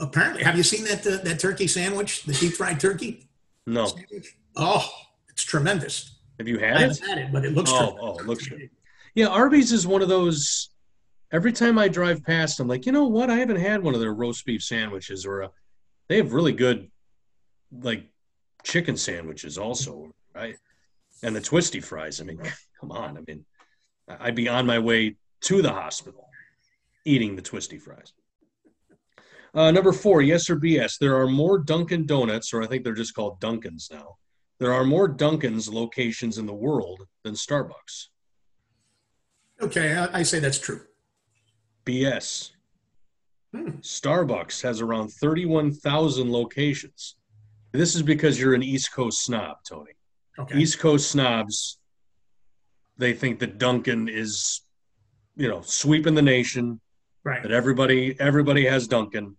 [0.00, 0.42] apparently.
[0.44, 3.30] Have you seen that uh, that turkey sandwich, the deep fried turkey
[3.66, 3.86] No.
[3.86, 4.36] sandwich?
[4.56, 4.86] Oh,
[5.30, 6.18] it's tremendous.
[6.38, 6.76] Have you had it?
[6.76, 7.98] I haven't had it, but it looks Oh, good.
[8.02, 8.68] oh, it looks good.
[9.14, 10.68] Yeah, Arby's is one of those.
[11.34, 13.28] Every time I drive past, I'm like, you know what?
[13.28, 15.50] I haven't had one of their roast beef sandwiches, or a,
[16.08, 16.88] they have really good,
[17.76, 18.04] like,
[18.62, 20.54] chicken sandwiches also, right?
[21.24, 22.20] And the twisty fries.
[22.20, 22.40] I mean,
[22.80, 23.18] come on.
[23.18, 23.44] I mean,
[24.06, 26.28] I'd be on my way to the hospital
[27.04, 28.12] eating the twisty fries.
[29.52, 30.98] Uh, number four, yes or BS.
[31.00, 34.18] There are more Dunkin' Donuts, or I think they're just called Dunkins now.
[34.60, 38.06] There are more Dunkins locations in the world than Starbucks.
[39.60, 40.82] Okay, I, I say that's true.
[41.84, 42.52] BS.
[43.54, 43.70] Hmm.
[43.80, 47.16] Starbucks has around 31,000 locations.
[47.72, 49.92] This is because you're an East Coast snob, Tony.
[50.38, 50.58] Okay.
[50.58, 51.78] East Coast snobs,
[52.98, 54.62] they think that Dunkin' is,
[55.36, 56.80] you know, sweeping the nation,
[57.22, 57.42] right.
[57.42, 59.36] that everybody everybody has Dunkin'.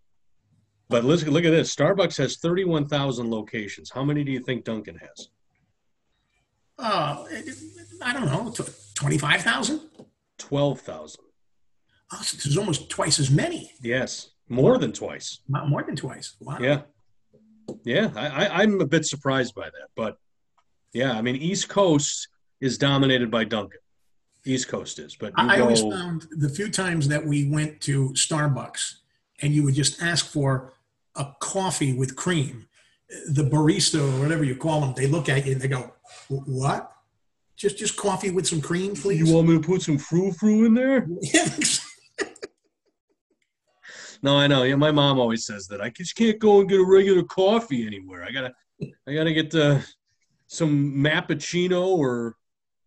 [0.88, 1.76] But listen, look at this.
[1.76, 3.90] Starbucks has 31,000 locations.
[3.90, 5.30] How many do you think Dunkin' has?
[6.78, 7.26] Uh,
[8.02, 8.54] I don't know,
[8.96, 9.82] twenty-five thousand.
[10.38, 11.25] 12,000.
[12.14, 13.72] Oh, so there's almost twice as many.
[13.82, 15.40] Yes, more than twice.
[15.48, 16.36] More than twice.
[16.40, 16.58] Wow.
[16.60, 16.82] Yeah.
[17.84, 19.90] Yeah, I, I, I'm a bit surprised by that.
[19.96, 20.18] But
[20.94, 22.28] yeah, I mean, East Coast
[22.62, 23.80] is dominated by Dunkin'.
[24.46, 25.16] East Coast is.
[25.16, 28.98] But you I, I always found the few times that we went to Starbucks
[29.42, 30.74] and you would just ask for
[31.16, 32.68] a coffee with cream,
[33.28, 35.94] the barista or whatever you call them, they look at you and they go,
[36.30, 36.92] "What?
[37.56, 40.66] Just just coffee with some cream, please." you want me to put some frou frou
[40.66, 41.08] in there?
[44.22, 44.64] No, I know.
[44.64, 45.82] Yeah, my mom always says that.
[45.82, 48.24] I just can't go and get a regular coffee anywhere.
[48.24, 48.54] I gotta,
[49.08, 49.80] I gotta get uh,
[50.48, 52.36] some Mappuccino or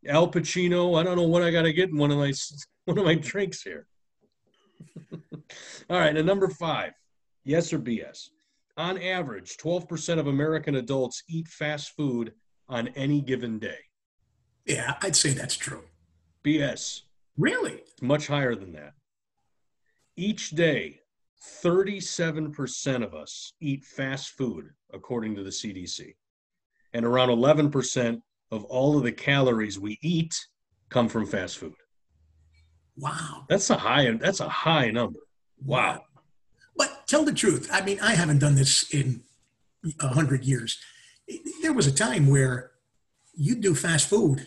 [0.06, 0.98] Al Pacino.
[0.98, 2.32] I don't know what I gotta get in one of my
[2.84, 3.86] one of my drinks here.
[5.90, 6.92] All right, and number five,
[7.44, 8.28] yes or BS?
[8.76, 12.32] On average, 12% of American adults eat fast food
[12.68, 13.78] on any given day.
[14.66, 15.84] yeah, I'd say that's true.
[16.44, 17.00] BS.
[17.36, 17.72] Really?
[17.72, 18.92] It's much higher than that.
[20.16, 21.00] Each day,
[21.42, 26.14] 37% of us eat fast food, according to the CDC.
[26.92, 28.20] And around 11%
[28.50, 30.34] of all of the calories we eat
[30.88, 31.74] come from fast food.
[32.96, 33.44] Wow.
[33.48, 35.20] That's a high that's a high number.
[35.64, 36.02] Wow.
[36.76, 37.68] But tell the truth.
[37.72, 39.22] I mean, I haven't done this in
[40.00, 40.78] a hundred years.
[41.62, 42.72] There was a time where
[43.34, 44.46] you'd do fast food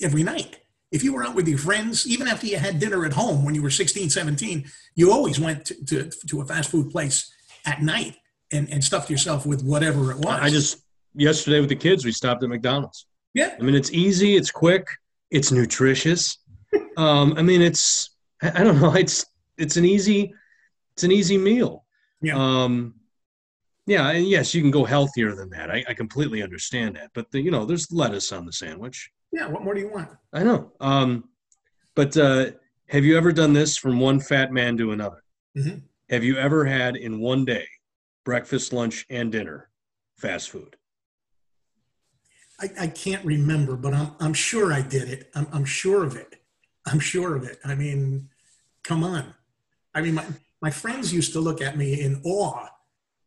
[0.00, 0.61] every night.
[0.92, 3.54] If you were out with your friends, even after you had dinner at home when
[3.54, 7.32] you were 16, 17, you always went to, to, to a fast food place
[7.64, 8.16] at night
[8.52, 10.38] and, and stuffed yourself with whatever it was.
[10.40, 10.84] I just
[11.14, 13.06] yesterday with the kids we stopped at McDonald's.
[13.34, 14.86] yeah, I mean it's easy, it's quick,
[15.30, 16.38] it's nutritious.
[16.96, 18.10] Um, I mean it's
[18.42, 19.26] I don't know, it's
[19.58, 20.34] it's an easy
[20.94, 21.84] it's an easy meal.
[22.20, 22.36] Yeah.
[22.36, 22.94] Um,
[23.86, 25.70] yeah, and yes, you can go healthier than that.
[25.70, 29.10] I, I completely understand that, but the, you know, there's lettuce on the sandwich.
[29.32, 29.46] Yeah.
[29.48, 30.10] What more do you want?
[30.32, 30.72] I know.
[30.80, 31.24] Um,
[31.94, 32.52] but uh,
[32.88, 35.22] have you ever done this from one fat man to another?
[35.56, 35.82] Mhm.
[36.10, 37.66] Have you ever had in one day
[38.24, 39.70] breakfast, lunch, and dinner
[40.16, 40.76] fast food?
[42.60, 45.30] I, I can't remember, but I'm, I'm sure I did it.
[45.34, 46.34] I'm, I'm sure of it.
[46.86, 47.58] I'm sure of it.
[47.64, 48.28] I mean,
[48.84, 49.34] come on.
[49.94, 50.26] I mean, my,
[50.60, 52.68] my friends used to look at me in awe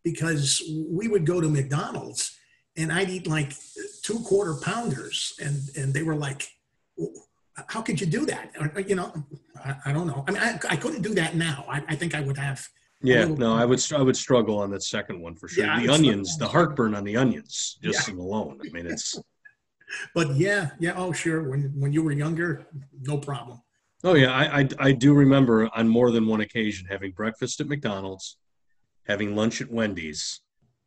[0.03, 2.34] because we would go to McDonald's
[2.78, 3.53] and I'd eat like
[4.03, 5.34] two quarter pounders.
[5.39, 6.49] And, and they were like,
[7.67, 8.51] how could you do that?
[8.59, 9.13] Or, You know,
[9.63, 10.23] I, I don't know.
[10.28, 11.65] I mean, I, I couldn't do that now.
[11.69, 12.67] I, I think I would have.
[13.01, 15.65] Yeah, no, I would I would struggle on that second one for sure.
[15.65, 18.59] Yeah, the onions, the heartburn on the onions, just alone.
[18.65, 19.19] I mean, it's
[20.15, 20.93] But yeah, yeah.
[20.95, 21.49] Oh, sure.
[21.49, 22.65] When, when you were younger,
[23.01, 23.61] no problem.
[24.03, 27.67] oh yeah, I, I I do remember on more than one occasion having breakfast at
[27.67, 28.38] McDonald's,
[29.07, 30.41] having lunch at Wendy's,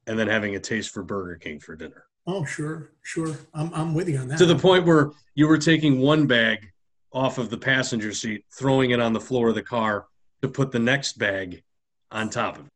[0.08, 2.04] and then having a taste for Burger King for dinner.
[2.26, 3.36] Oh, sure, sure.
[3.54, 4.38] I'm, I'm with you on that.
[4.38, 6.66] to the point where you were taking one bag
[7.12, 10.06] off of the passenger seat, throwing it on the floor of the car
[10.42, 11.62] to put the next bag
[12.10, 12.72] on top of it.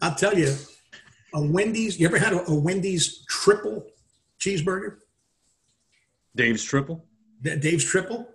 [0.00, 0.54] I'll tell you,
[1.34, 1.98] a Wendy's.
[1.98, 3.86] You ever had a, a Wendy's triple
[4.38, 4.98] cheeseburger?
[6.36, 7.04] Dave's triple.
[7.42, 8.28] D- Dave's triple.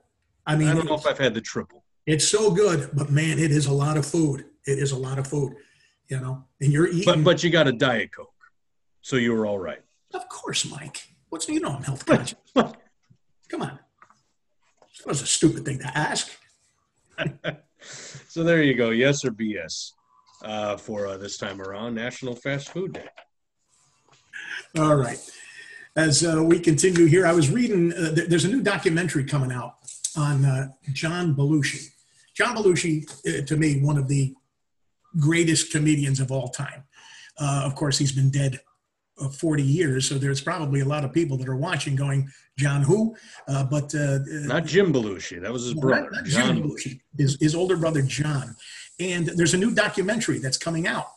[0.46, 1.84] I mean, I don't know if I've had the triple.
[2.06, 4.46] it's so good, but man, it is a lot of food.
[4.66, 5.54] It is a lot of food,
[6.10, 6.43] you know.
[6.62, 7.05] And you're eating.
[7.05, 8.34] But but you got a diet coke,
[9.01, 9.82] so you were all right.
[10.14, 11.08] of course, Mike.
[11.30, 12.39] What's you know I'm health conscious.
[12.55, 13.80] Come on.
[14.99, 16.32] That was a stupid thing to ask.
[18.28, 18.89] so there you go.
[18.89, 19.91] Yes or BS
[20.43, 23.08] uh, for uh, this time around National Fast Food Day.
[24.78, 25.20] All right.
[25.95, 29.51] As uh, we continue here, I was reading, uh, th- there's a new documentary coming
[29.51, 29.76] out
[30.16, 31.89] on uh, John Belushi.
[32.36, 34.36] John Belushi, uh, to me, one of the
[35.20, 36.84] greatest comedians of all time.
[37.39, 38.59] Uh, of course, he's been dead
[39.20, 40.07] uh, 40 years.
[40.07, 43.15] So there's probably a lot of people that are watching going, John who?
[43.47, 45.41] Uh, but uh, not Jim Belushi.
[45.41, 46.09] That was his brother.
[46.11, 46.99] Not, not John Belushi.
[47.18, 48.55] His, his older brother, John.
[48.99, 51.07] And there's a new documentary that's coming out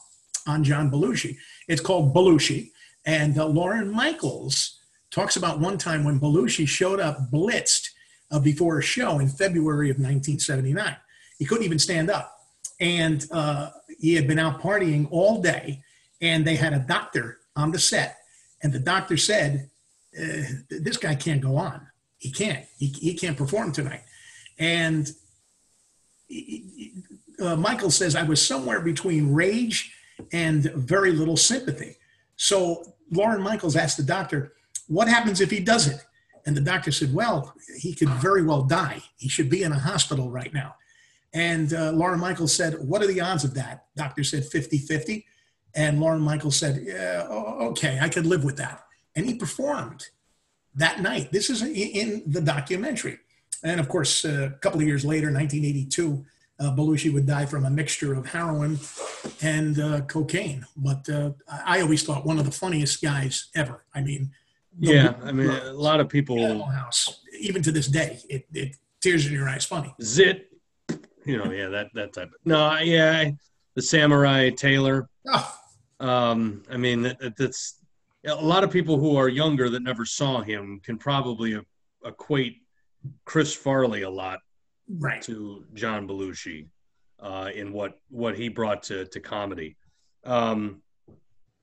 [0.46, 1.36] on John Belushi.
[1.68, 2.70] It's called Belushi.
[3.06, 4.78] And uh, Lorne Michaels
[5.10, 7.88] talks about one time when Belushi showed up blitzed
[8.30, 10.96] uh, before a show in February of 1979.
[11.38, 12.36] He couldn't even stand up.
[12.80, 13.70] And uh,
[14.00, 15.82] he had been out partying all day.
[16.22, 18.18] And they had a doctor on the set.
[18.62, 19.70] And the doctor said,
[20.18, 21.86] uh, This guy can't go on.
[22.18, 22.66] He can't.
[22.78, 24.02] He, he can't perform tonight.
[24.58, 25.10] And
[27.40, 29.94] uh, Michael says, I was somewhere between rage
[30.32, 31.96] and very little sympathy.
[32.36, 34.52] So Lorne Michaels asked the doctor,
[34.88, 36.04] What happens if he does it?
[36.46, 39.00] And the doctor said, Well, he could very well die.
[39.16, 40.74] He should be in a hospital right now.
[41.32, 43.86] And uh, Lorne Michaels said, What are the odds of that?
[43.96, 45.24] Doctor said 50 50.
[45.74, 48.84] And Lorne Michaels said, Yeah, okay, I could live with that.
[49.14, 50.08] And he performed
[50.74, 51.32] that night.
[51.32, 53.18] This is in the documentary.
[53.62, 56.24] And of course, uh, a couple of years later, 1982,
[56.60, 58.78] uh, Belushi would die from a mixture of heroin
[59.42, 60.66] and uh, cocaine.
[60.76, 61.30] But uh,
[61.64, 63.84] I always thought one of the funniest guys ever.
[63.94, 64.30] I mean,
[64.78, 66.64] yeah, I mean, a lot of people.
[66.66, 69.64] House, even to this day, it, it tears in your eyes.
[69.64, 69.94] Funny.
[70.00, 70.49] Zit,
[71.24, 72.28] you know, yeah, that that type.
[72.28, 73.30] Of, no, yeah,
[73.74, 75.08] the Samurai Taylor.
[75.26, 75.56] Oh.
[76.00, 77.80] Um, I mean, that, that's
[78.26, 81.60] a lot of people who are younger that never saw him can probably
[82.04, 82.56] equate
[83.24, 84.40] Chris Farley a lot
[84.98, 85.22] right.
[85.22, 86.68] to John Belushi
[87.20, 89.76] uh, in what what he brought to to comedy.
[90.24, 90.82] Um,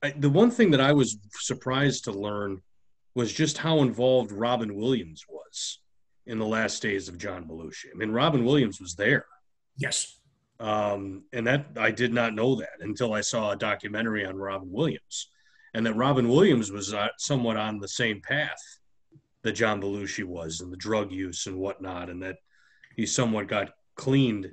[0.03, 2.61] I, the one thing that I was surprised to learn
[3.15, 5.79] was just how involved Robin Williams was
[6.27, 7.85] in the last days of John Belushi.
[7.91, 9.25] I mean, Robin Williams was there.
[9.77, 10.19] Yes.
[10.59, 14.71] Um, and that I did not know that until I saw a documentary on Robin
[14.71, 15.29] Williams,
[15.73, 18.61] and that Robin Williams was uh, somewhat on the same path
[19.43, 22.37] that John Belushi was, and the drug use and whatnot, and that
[22.95, 24.51] he somewhat got cleaned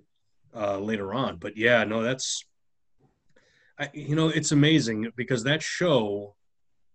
[0.55, 1.39] uh, later on.
[1.39, 2.45] But yeah, no, that's
[3.79, 6.37] I, you know it's amazing because that show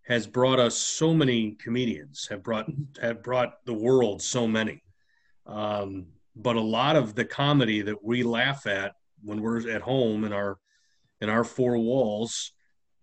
[0.07, 2.67] has brought us so many comedians have brought
[3.01, 4.83] have brought the world so many.
[5.45, 6.07] Um,
[6.41, 10.33] but a lot of the comedy that we laugh at when we're at home in
[10.33, 10.57] our
[11.21, 12.53] in our four walls,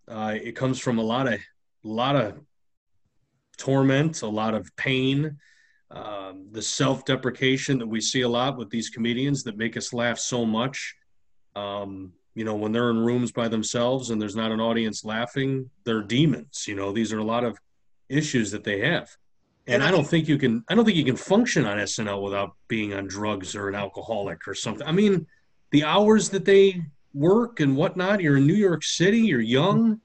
[0.09, 1.41] uh, it comes from a lot of a
[1.85, 2.41] lot of
[3.59, 5.37] torment, a lot of pain,
[5.91, 10.19] um, the self-deprecation that we see a lot with these comedians that make us laugh
[10.19, 10.95] so much.
[11.55, 15.71] Um, you know, when they're in rooms by themselves and there's not an audience laughing,
[15.85, 16.65] they're demons.
[16.67, 17.59] You know, these are a lot of
[18.09, 19.09] issues that they have.
[19.69, 20.65] And I don't think you can.
[20.69, 24.47] I don't think you can function on SNL without being on drugs or an alcoholic
[24.47, 24.87] or something.
[24.87, 25.27] I mean,
[25.71, 26.83] the hours that they
[27.17, 28.21] work and whatnot.
[28.21, 29.19] You're in New York City.
[29.19, 30.01] You're young.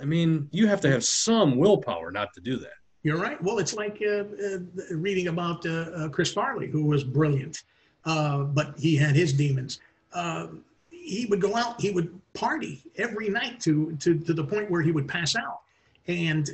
[0.00, 2.74] I mean, you have to have some willpower not to do that.
[3.02, 3.42] You're right.
[3.42, 4.58] Well, it's like uh, uh,
[4.90, 7.62] reading about uh, uh Chris Farley, who was brilliant,
[8.04, 9.80] uh, but he had his demons.
[10.12, 10.48] Uh,
[10.90, 14.82] he would go out, he would party every night to, to, to the point where
[14.82, 15.60] he would pass out.
[16.06, 16.50] And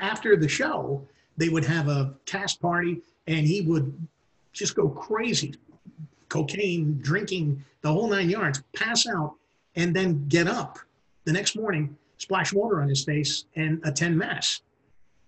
[0.00, 1.06] after the show,
[1.38, 4.06] they would have a cast party and he would
[4.52, 5.54] just go crazy
[6.28, 9.34] cocaine, drinking, the whole nine yards, pass out,
[9.76, 10.78] and then get up
[11.24, 14.60] the next morning, splash water on his face, and attend mass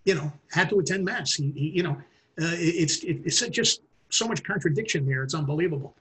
[0.04, 1.34] you know, had to attend mass.
[1.34, 1.92] He, he you know,
[2.40, 5.22] uh, it's it, it's just so much contradiction there.
[5.22, 5.94] It's unbelievable.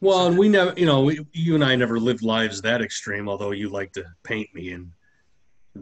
[0.00, 3.28] Well, and we never, you know, we, you and I never lived lives that extreme.
[3.28, 4.92] Although you like to paint me in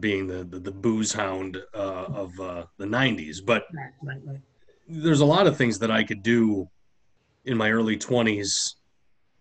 [0.01, 4.41] being the the, the booze hound uh, of uh, the '90s, but right, right, right.
[4.87, 6.69] there's a lot of things that I could do
[7.45, 8.75] in my early 20s,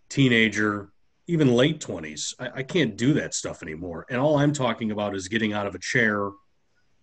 [0.07, 0.91] teenager,
[1.27, 2.33] even late 20s.
[2.39, 4.05] I, I can't do that stuff anymore.
[4.09, 6.29] And all I'm talking about is getting out of a chair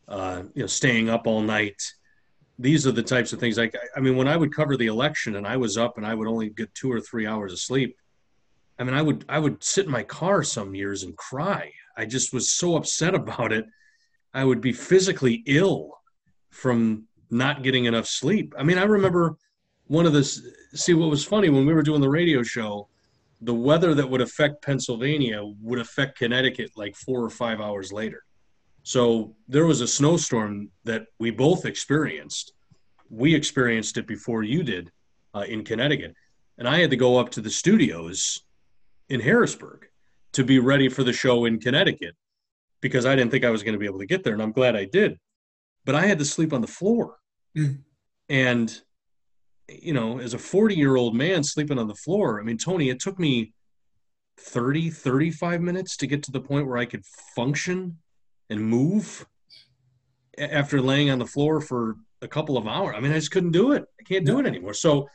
[0.09, 1.81] uh, you know, staying up all night.
[2.59, 3.59] These are the types of things.
[3.59, 6.15] Like, I mean, when I would cover the election and I was up and I
[6.15, 7.97] would only get two or three hours of sleep,
[8.79, 11.73] I mean, I would I would sit in my car some years and cry.
[11.97, 13.67] I just was so upset about it.
[14.33, 15.93] I would be physically ill
[16.51, 18.55] from not getting enough sleep.
[18.59, 19.37] I mean, I remember
[19.87, 20.41] one of this.
[20.75, 22.89] See, what was funny when we were doing the radio show,
[23.41, 28.25] the weather that would affect Pennsylvania would affect Connecticut like four or five hours later.
[28.83, 32.53] So there was a snowstorm that we both experienced.
[33.09, 34.91] We experienced it before you did
[35.35, 36.15] uh, in Connecticut.
[36.59, 38.41] And I had to go up to the studios
[39.09, 39.87] in Harrisburg
[40.35, 42.15] to be ready for the show in Connecticut
[42.81, 44.35] because I didn't think I was going to be able to get there.
[44.35, 45.19] And I'm glad I did.
[45.85, 47.17] But I had to sleep on the floor.
[47.57, 47.81] Mm.
[48.29, 48.81] And,
[49.69, 52.91] you know, as a 40 year old man sleeping on the floor, I mean, Tony,
[52.91, 53.55] it took me
[54.39, 57.05] 30, 35 minutes to get to the point where I could
[57.35, 57.99] function
[58.51, 59.27] and move.
[60.37, 62.95] after laying on the floor for a couple of hours.
[62.97, 63.85] I mean, I just couldn't do it.
[64.01, 64.75] I can't do it anymore.
[64.75, 65.09] So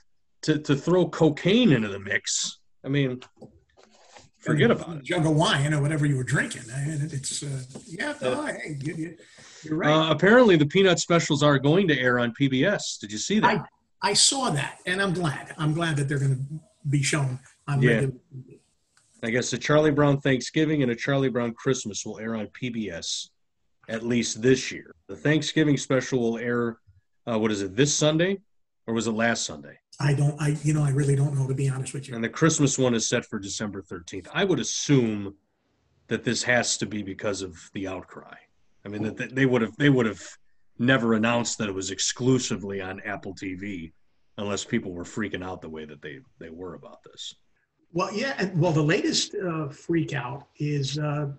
[0.44, 3.20] to to throw cocaine into the mix, I mean,
[4.40, 5.04] forget about it.
[5.04, 6.64] Jug of wine or whatever you were drinking.
[6.74, 8.14] And it's uh, yeah.
[8.22, 9.16] No, hey, you,
[9.72, 9.92] are right.
[9.92, 13.00] Uh, apparently, the peanut specials are going to air on PBS.
[13.00, 13.66] Did you see that?
[14.02, 15.54] I, I saw that, and I'm glad.
[15.58, 16.60] I'm glad that they're going to
[16.90, 17.92] be shown on Yeah.
[17.92, 18.60] regular TV.
[19.22, 23.28] I guess a Charlie Brown Thanksgiving and a Charlie Brown Christmas will air on PBS
[23.90, 24.96] at least this year.
[25.08, 26.78] The Thanksgiving special will air.
[27.30, 27.76] Uh, what is it?
[27.76, 28.38] This Sunday,
[28.88, 29.78] or was it last Sunday?
[30.00, 30.40] I don't.
[30.42, 32.16] I you know I really don't know to be honest with you.
[32.16, 34.28] And the Christmas one is set for December 13th.
[34.34, 35.36] I would assume
[36.08, 38.36] that this has to be because of the outcry.
[38.86, 40.22] I mean, that that they would have they would have
[40.78, 43.92] never announced that it was exclusively on Apple TV
[44.38, 47.36] unless people were freaking out the way that they they were about this.
[47.92, 48.36] Well, yeah.
[48.38, 51.32] And, well, the latest uh, freak out is uh,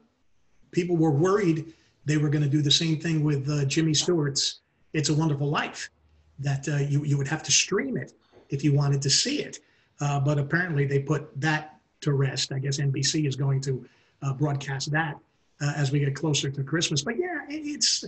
[0.72, 4.60] people were worried they were going to do the same thing with uh, Jimmy Stewart's
[4.92, 5.90] "It's a Wonderful Life,"
[6.38, 8.12] that uh, you you would have to stream it
[8.50, 9.60] if you wanted to see it.
[10.00, 12.52] Uh, but apparently, they put that to rest.
[12.52, 13.86] I guess NBC is going to
[14.22, 15.16] uh, broadcast that
[15.60, 17.02] uh, as we get closer to Christmas.
[17.02, 18.04] But yeah, it, it's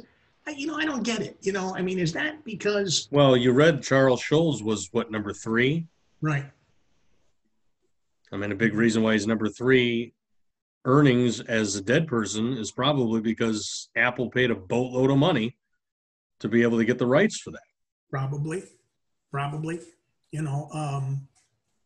[0.47, 1.37] I- you know I don't get it.
[1.43, 5.33] You know, I mean, is that because Well, you read Charles Schulz was what number
[5.33, 5.87] three?
[6.21, 6.47] right?
[8.33, 10.15] I mean, a big reason why he's number three
[10.87, 15.57] earnings as a dead person is probably because Apple paid a boatload of money
[16.41, 17.61] to be able to get the rights for that.
[18.11, 18.63] probably
[19.31, 19.81] probably
[20.33, 21.29] you know um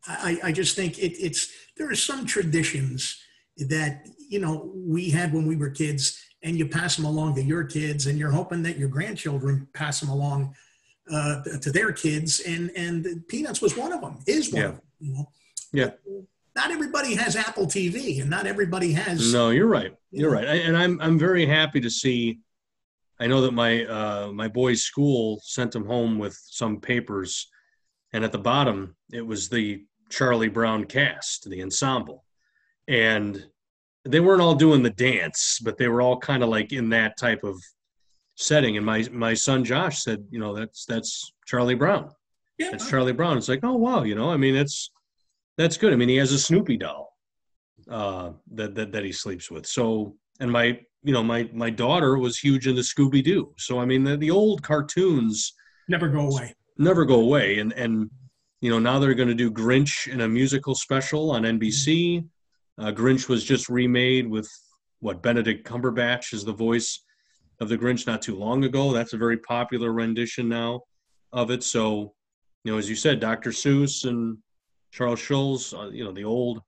[0.06, 3.20] i i just think it, it's there are some traditions
[3.58, 7.42] that you know we had when we were kids and you pass them along to
[7.42, 10.54] your kids and you're hoping that your grandchildren pass them along
[11.12, 14.68] uh, to their kids and and peanuts was one of them is one Yeah.
[14.68, 15.26] of them you know
[15.72, 15.90] Yeah.
[16.54, 19.92] not everybody has apple tv and not everybody has No, you're right.
[20.12, 20.48] You're right.
[20.48, 22.38] I- And I'm I'm very happy to see.
[23.18, 27.48] I know that my uh, my boy's school sent him home with some papers,
[28.16, 32.24] and at the bottom it was the Charlie Brown cast, the ensemble,
[32.88, 33.44] and
[34.06, 37.18] they weren't all doing the dance, but they were all kind of like in that
[37.18, 37.60] type of
[38.36, 38.78] setting.
[38.78, 42.10] And my my son Josh said, you know, that's that's Charlie Brown.
[42.58, 43.36] yeah It's Charlie Brown.
[43.36, 44.90] It's like, oh wow, you know, I mean, it's
[45.58, 45.92] that's good.
[45.92, 47.12] I mean, he has a Snoopy doll
[47.90, 49.66] uh, that, that that he sleeps with.
[49.66, 53.52] So, and my you know my my daughter was huge into Scooby Doo.
[53.58, 55.52] So I mean, the, the old cartoons
[55.86, 58.10] never go away never go away, and and
[58.60, 62.26] you know now they're going to do Grinch in a musical special on NBC.
[62.78, 64.48] Uh, Grinch was just remade with
[65.00, 67.04] what Benedict Cumberbatch is the voice
[67.60, 68.92] of the Grinch not too long ago.
[68.92, 70.82] That's a very popular rendition now
[71.32, 71.62] of it.
[71.62, 72.14] So,
[72.64, 73.50] you know, as you said, Dr.
[73.50, 74.38] Seuss and
[74.90, 76.62] Charles Schulz, uh, you know, the old,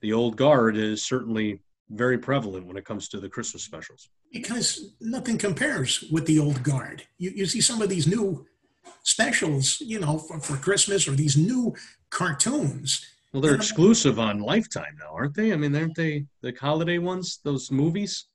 [0.00, 1.60] the old guard is certainly
[1.90, 4.08] very prevalent when it comes to the Christmas specials.
[4.32, 7.02] because nothing compares with the old guard.
[7.18, 8.46] You, you see some of these new
[9.02, 11.74] specials, you know, for, for Christmas or these new
[12.10, 13.06] cartoons.
[13.32, 15.52] Well, they're exclusive on Lifetime now, aren't they?
[15.52, 17.38] I mean, aren't they the holiday ones?
[17.42, 18.26] Those movies?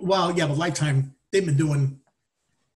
[0.00, 2.00] Well, yeah, but Lifetime they've been doing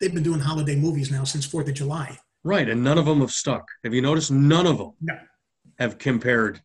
[0.00, 2.16] they've been doing holiday movies now since Fourth of July.
[2.44, 3.64] Right, and none of them have stuck.
[3.82, 4.30] Have you noticed?
[4.30, 5.18] None of them No.
[5.78, 6.62] have compared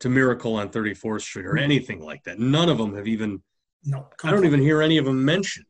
[0.00, 2.38] to Miracle on 34th Street or anything like that.
[2.38, 3.42] None of them have even.
[3.84, 5.66] No, I don't even hear any of them mentioned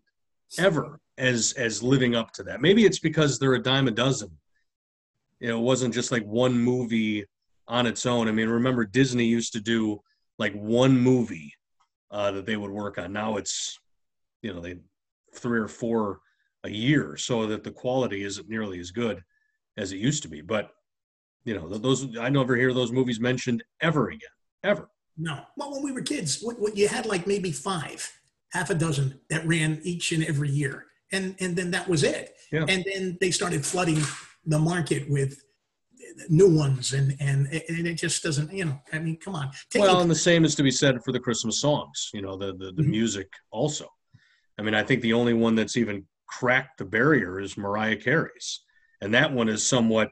[0.59, 2.60] ever as as living up to that.
[2.60, 4.30] Maybe it's because they're a dime a dozen.
[5.40, 7.24] You know, it wasn't just like one movie
[7.68, 8.28] on its own.
[8.28, 10.00] I mean, remember Disney used to do
[10.38, 11.52] like one movie
[12.10, 13.12] uh, that they would work on.
[13.12, 13.78] Now it's,
[14.42, 14.76] you know, they
[15.34, 16.20] three or four
[16.64, 19.22] a year, so that the quality isn't nearly as good
[19.76, 20.40] as it used to be.
[20.40, 20.70] But
[21.44, 24.30] you know, those I never hear those movies mentioned ever again,
[24.62, 24.88] ever.
[25.16, 25.42] No.
[25.56, 28.10] Well, when we were kids, what, what you had like maybe five,
[28.52, 32.36] half a dozen that ran each and every year, and and then that was it.
[32.52, 32.66] Yeah.
[32.68, 34.00] And then they started flooding
[34.44, 35.42] the market with
[36.28, 38.52] new ones, and and and it just doesn't.
[38.52, 39.50] You know, I mean, come on.
[39.70, 42.10] Take well, and the same is to be said for the Christmas songs.
[42.12, 42.88] You know, the the, the Mhm.
[42.88, 43.88] music also.
[44.58, 48.60] I mean, I think the only one that's even cracked the barrier is Mariah Carey's,
[49.00, 50.10] and that one is somewhat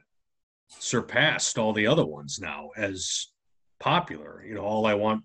[0.79, 3.27] surpassed all the other ones now as
[3.79, 4.43] popular.
[4.45, 5.23] You know, all I want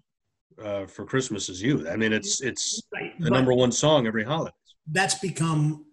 [0.62, 1.88] uh, for Christmas is you.
[1.88, 4.55] I mean, it's it's right, the but number one song every holiday.
[4.90, 5.84] That's become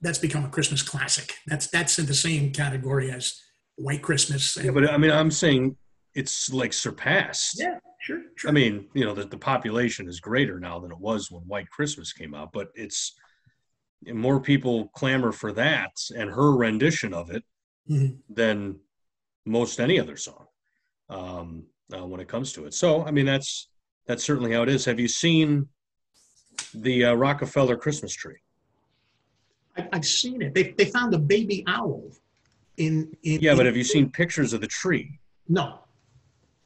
[0.00, 1.34] that's become a Christmas classic.
[1.46, 3.40] That's that's in the same category as
[3.76, 4.56] White Christmas.
[4.56, 5.76] and- Yeah, but I mean, I'm saying
[6.14, 7.58] it's like surpassed.
[7.58, 8.50] yeah, sure, sure.
[8.50, 11.70] I mean, you know, the, the population is greater now than it was when White
[11.70, 13.14] Christmas came out, but it's
[14.12, 17.44] more people clamor for that and her rendition of it
[17.90, 18.18] Mhm.
[18.28, 18.78] than
[19.46, 20.46] most any other song
[21.08, 22.74] um, uh, when it comes to it.
[22.74, 23.68] So, I mean, that's
[24.06, 24.84] that's certainly how it is.
[24.84, 25.68] Have you seen
[26.74, 28.38] the uh, Rockefeller Christmas tree?
[29.76, 30.54] I, I've seen it.
[30.54, 32.10] They, they found a baby owl
[32.76, 33.40] in, in.
[33.40, 35.18] Yeah, but in- have you seen pictures of the tree?
[35.48, 35.80] No.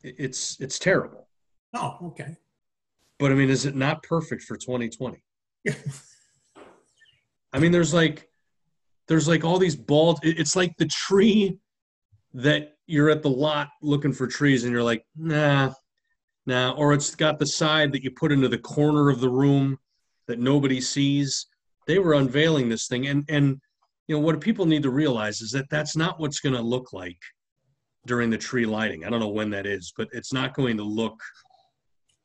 [0.02, 1.26] It's it's terrible.
[1.74, 2.36] Oh, okay.
[3.18, 5.22] But I mean, is it not perfect for 2020?
[7.52, 8.28] I mean, there's like
[9.08, 10.20] there's like all these bald.
[10.22, 11.58] It's like the tree
[12.34, 15.72] that you're at the lot looking for trees, and you're like, nah,
[16.46, 16.72] nah.
[16.72, 19.78] Or it's got the side that you put into the corner of the room
[20.28, 21.46] that nobody sees.
[21.86, 23.60] They were unveiling this thing, and and
[24.08, 26.92] you know what people need to realize is that that's not what's going to look
[26.92, 27.18] like
[28.06, 29.04] during the tree lighting.
[29.04, 31.20] I don't know when that is, but it's not going to look.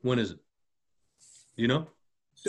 [0.01, 0.39] When is it?
[1.55, 1.87] You know?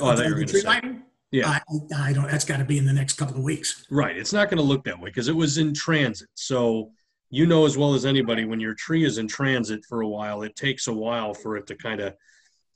[0.00, 1.02] Oh, I thought you were tree lighting?
[1.30, 1.48] Yeah.
[1.48, 1.60] I,
[1.96, 3.86] I don't, that's got to be in the next couple of weeks.
[3.90, 4.16] Right.
[4.16, 6.28] It's not going to look that way because it was in transit.
[6.34, 6.92] So
[7.32, 10.42] you know as well as anybody when your tree is in transit for a while,
[10.42, 12.14] it takes a while for it to kind of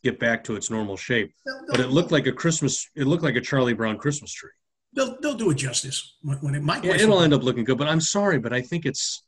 [0.02, 1.30] get back to its normal shape.
[1.68, 2.88] But it looked like a Christmas.
[2.96, 4.50] It looked like a Charlie Brown Christmas tree.
[4.94, 6.82] they'll, they'll do it justice when, when it might.
[6.82, 7.76] Yeah, it'll end up looking good.
[7.76, 9.24] But I'm sorry, but I think it's,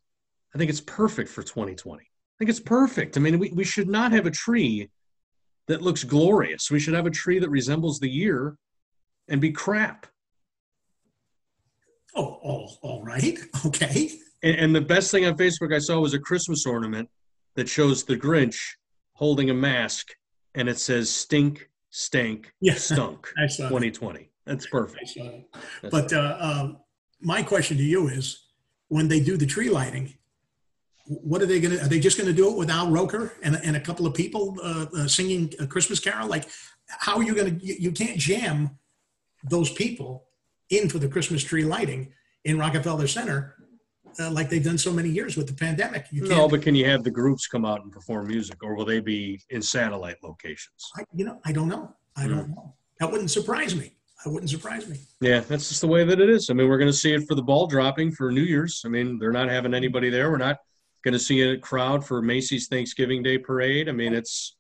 [0.55, 2.03] I think it's perfect for 2020.
[2.03, 2.07] I
[2.39, 3.19] think it's perfect.
[3.19, 4.89] I mean, we, we should not have a tree
[5.67, 6.71] that looks glorious.
[6.71, 8.57] We should have a tree that resembles the year,
[9.29, 10.07] and be crap.
[12.17, 13.39] Oh, all, all right.
[13.67, 14.13] Okay.
[14.43, 17.09] And, and the best thing on Facebook I saw was a Christmas ornament
[17.57, 18.57] that shows the Grinch
[19.15, 20.09] holding a mask
[20.55, 22.75] and it says stink, stank, Yeah.
[22.77, 24.31] stunk I saw 2020.
[24.47, 25.19] That's perfect.
[25.83, 26.79] That's But uh, um,
[27.21, 28.45] my question to you is,
[28.89, 30.15] when they do the tree lighting,
[31.05, 31.85] what are they going to?
[31.85, 34.15] Are they just going to do it with Al Roker and, and a couple of
[34.15, 36.29] people uh, uh, singing a Christmas carol?
[36.29, 36.49] Like,
[36.87, 37.65] how are you going to?
[37.65, 38.79] You, you can't jam
[39.45, 40.25] those people
[40.71, 42.13] in for the Christmas tree lighting
[42.45, 43.57] in Rockefeller Center
[44.19, 46.07] uh, like they've done so many years with the pandemic.
[46.13, 49.01] No, but can you have the groups come out and perform music or will they
[49.01, 50.91] be in satellite locations?
[50.97, 51.95] I, you know, I don't know.
[52.17, 52.75] I don't know.
[53.01, 53.95] That wouldn't surprise me.
[54.25, 54.99] That wouldn't surprise me.
[55.21, 56.51] Yeah, that's just the way that it is.
[56.51, 58.83] I mean, we're going to see it for the ball dropping for New Year's.
[58.85, 60.31] I mean, they're not having anybody there.
[60.31, 60.59] We're not
[61.05, 63.89] going to see a crowd for Macy's Thanksgiving Day parade.
[63.89, 64.57] I mean, it's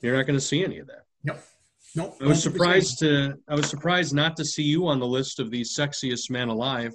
[0.00, 1.04] you're not going to see any of that.
[1.24, 1.40] Nope.
[1.94, 2.16] Nope.
[2.20, 5.50] I was surprised to I was surprised not to see you on the list of
[5.50, 6.94] the sexiest man alive,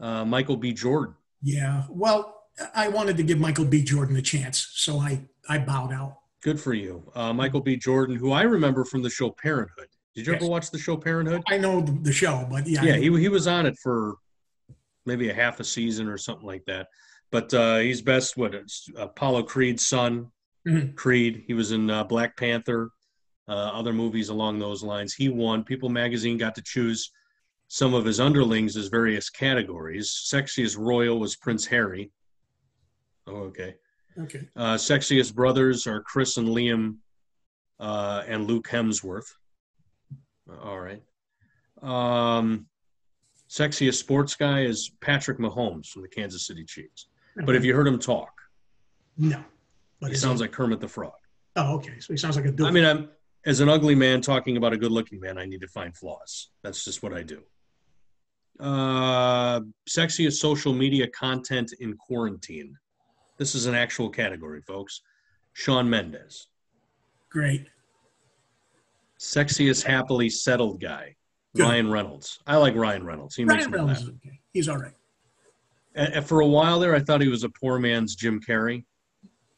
[0.00, 0.72] uh, Michael B.
[0.72, 1.14] Jordan.
[1.42, 1.84] Yeah.
[1.88, 2.42] Well,
[2.74, 3.82] I wanted to give Michael B.
[3.82, 6.18] Jordan a chance, so I I bowed out.
[6.42, 7.76] Good for you, uh, Michael B.
[7.76, 9.88] Jordan, who I remember from the show Parenthood.
[10.14, 11.42] Did you ever watch the show Parenthood?
[11.48, 12.82] I know the, show, but yeah.
[12.82, 14.16] Yeah, he he was on it for
[15.06, 16.88] maybe a half a season or something like that.
[17.30, 18.54] But uh, he's best what
[18.96, 20.30] Apollo Creed's son,
[20.66, 20.96] Mhm.
[20.96, 21.44] Creed.
[21.46, 22.90] He was in uh, Black Panther,
[23.48, 25.14] uh, other movies along those lines.
[25.14, 25.62] He won.
[25.64, 27.10] People Magazine got to choose
[27.68, 30.10] some of his underlings as various categories.
[30.10, 32.10] Sexiest royal was Prince Harry.
[33.26, 33.76] Oh, okay.
[34.18, 34.48] okay.
[34.56, 36.96] Uh, sexiest brothers are Chris and Liam
[37.78, 39.30] uh, and Luke Hemsworth.
[40.62, 41.02] All right.
[41.82, 42.66] Um,
[43.50, 47.08] sexiest sports guy is Patrick Mahomes from the Kansas City Chiefs.
[47.36, 48.32] But if you heard him talk,
[49.16, 49.44] no,
[50.00, 51.12] but he sounds like Kermit the Frog.
[51.54, 52.00] Oh, okay.
[52.00, 52.66] So he sounds like a dude.
[52.66, 53.10] I mean, I'm
[53.46, 55.38] as an ugly man talking about a good-looking man.
[55.38, 56.48] I need to find flaws.
[56.64, 57.42] That's just what I do.
[58.60, 62.74] Uh, sexiest social media content in quarantine.
[63.36, 65.00] This is an actual category, folks.
[65.52, 66.48] Shawn Mendes.
[67.30, 67.66] great.
[69.18, 71.14] Sexiest happily settled guy.
[71.56, 71.62] Good.
[71.64, 72.38] Ryan Reynolds.
[72.46, 73.34] I like Ryan Reynolds.
[73.34, 74.08] He makes Ryan me Reynolds laugh.
[74.10, 74.40] is okay.
[74.52, 74.94] He's all right.
[75.94, 78.84] And- for a while there, I thought he was a poor man's Jim Carrey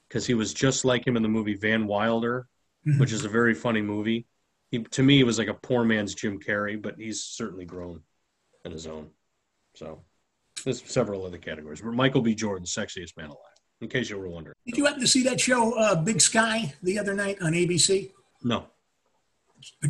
[0.09, 2.49] because he was just like him in the movie Van Wilder,
[2.87, 2.99] Mhm.
[3.01, 4.27] which is a very funny movie.
[4.71, 8.03] He, to me, he was like a poor man's Jim Carrey, but he's certainly grown
[8.65, 9.09] in his own.
[9.75, 10.01] So
[10.65, 11.81] there's several other categories.
[11.81, 12.35] But Michael B.
[12.35, 13.39] Jordan, sexiest man alive,
[13.81, 14.55] in case you were wondering.
[14.67, 18.11] Did you happen to see that show, uh, Big Sky, the other night on ABC?
[18.43, 18.67] No.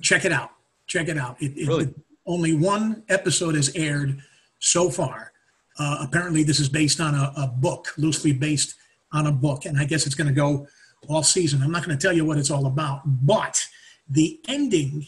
[0.02, 0.50] Check it out.
[0.86, 1.40] Check it out.
[1.40, 1.94] It, it- Really?
[2.26, 4.20] only one episode has aired
[4.60, 5.32] so far.
[5.78, 8.74] Uh, apparently, this is based on a, a book, loosely based
[9.12, 10.66] on a book, and I guess it's going to go
[11.08, 11.62] all season.
[11.62, 13.64] I'm not going to tell you what it's all about, but
[14.08, 15.06] the ending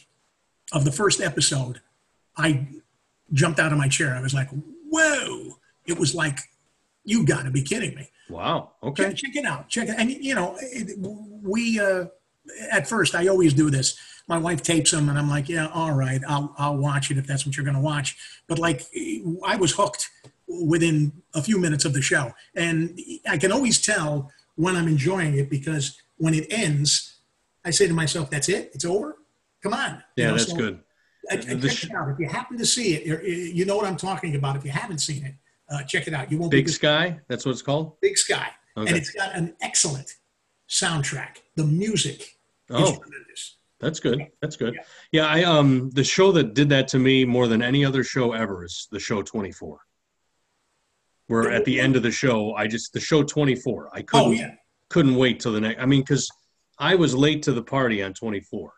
[0.73, 1.81] of the first episode,
[2.37, 2.67] I
[3.33, 4.15] jumped out of my chair.
[4.15, 4.49] I was like,
[4.89, 6.39] "Whoa!" It was like,
[7.05, 8.73] "You got to be kidding me!" Wow.
[8.83, 9.05] Okay.
[9.11, 9.69] Check, check it out.
[9.69, 9.95] Check it.
[9.99, 12.07] And you know, it, we uh,
[12.71, 13.97] at first I always do this.
[14.29, 17.27] My wife tapes them, and I'm like, yeah, all right, I'll I'll watch it if
[17.27, 18.17] that's what you're going to watch.
[18.47, 18.87] But like,
[19.45, 20.09] I was hooked
[20.47, 25.35] within a few minutes of the show, and I can always tell when I'm enjoying
[25.39, 27.17] it because when it ends,
[27.65, 28.71] I say to myself, "That's it.
[28.75, 29.17] It's over.
[29.63, 30.81] Come on." You Yeah, know, that's so- good.
[31.31, 32.09] Uh, The check it out.
[32.11, 34.57] If you happen to see it, you're- know what I'm talking about.
[34.57, 35.35] If you haven't seen it,
[35.71, 36.31] uh, check it out.
[36.31, 37.21] You won't Big be Sky.
[37.29, 38.01] That's what it's called.
[38.01, 40.17] Big Sky, and it's got an excellent
[40.69, 41.37] soundtrack.
[41.57, 42.37] The music
[42.71, 42.99] Oh.
[43.81, 44.29] That's good.
[44.41, 44.79] That's good.
[45.11, 48.33] Yeah, I um the show that did that to me more than any other show
[48.33, 49.81] ever is the show 24.
[51.27, 53.91] Where at the end of the show, I just the show 24.
[53.93, 54.55] I couldn't Oh yeah.
[54.89, 55.81] couldn't wait till the next.
[55.83, 56.29] I mean, because
[56.79, 58.73] I was late to the party on 24.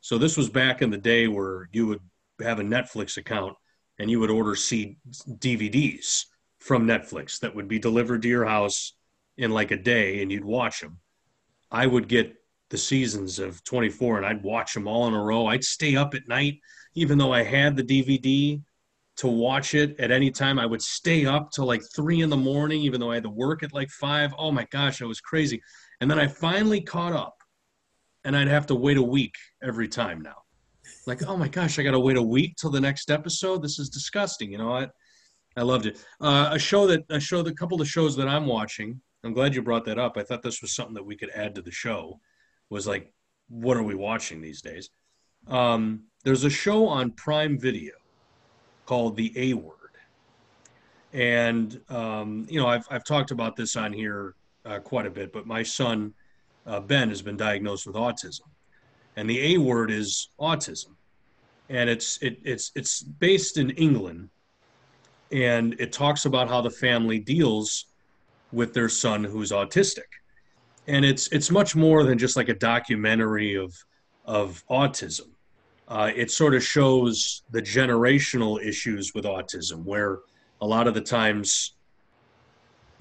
[0.00, 2.00] So this was back in the day where you would
[2.40, 3.54] have a Netflix account
[3.98, 4.96] and you would order C
[5.28, 6.24] DVDs
[6.58, 8.94] from Netflix that would be delivered to your house
[9.36, 10.98] in like a day and you'd watch them.
[11.70, 12.34] I would get
[12.70, 15.46] the seasons of 24 and I'd watch them all in a row.
[15.46, 16.60] I'd stay up at night,
[16.94, 18.60] even though I had the DVD
[19.16, 20.58] to watch it at any time.
[20.58, 23.30] I would stay up till like three in the morning, even though I had to
[23.30, 24.32] work at like five.
[24.38, 25.60] Oh my gosh, I was crazy.
[26.00, 27.39] And then I finally caught up
[28.24, 30.36] and I'd have to wait a week every time now.
[31.06, 33.62] Like, oh my gosh, I got to wait a week till the next episode.
[33.62, 34.52] This is disgusting.
[34.52, 34.90] You know what?
[35.56, 36.04] I loved it.
[36.20, 39.00] Uh, a show that a show, the couple of shows that I'm watching.
[39.24, 40.16] I'm glad you brought that up.
[40.16, 42.20] I thought this was something that we could add to the show.
[42.70, 43.12] Was like,
[43.48, 44.90] what are we watching these days?
[45.48, 47.94] Um, there's a show on Prime Video
[48.86, 49.74] called The A Word,
[51.12, 55.32] and um, you know I've I've talked about this on here uh, quite a bit.
[55.32, 56.14] But my son
[56.66, 58.42] uh, Ben has been diagnosed with autism,
[59.16, 60.94] and the A word is autism,
[61.68, 64.28] and it's it, it's it's based in England,
[65.32, 67.86] and it talks about how the family deals
[68.52, 70.10] with their son who's autistic,
[70.86, 73.74] and it's it's much more than just like a documentary of
[74.24, 75.28] of autism.
[75.88, 80.20] Uh, it sort of shows the generational issues with autism, where
[80.60, 81.74] a lot of the times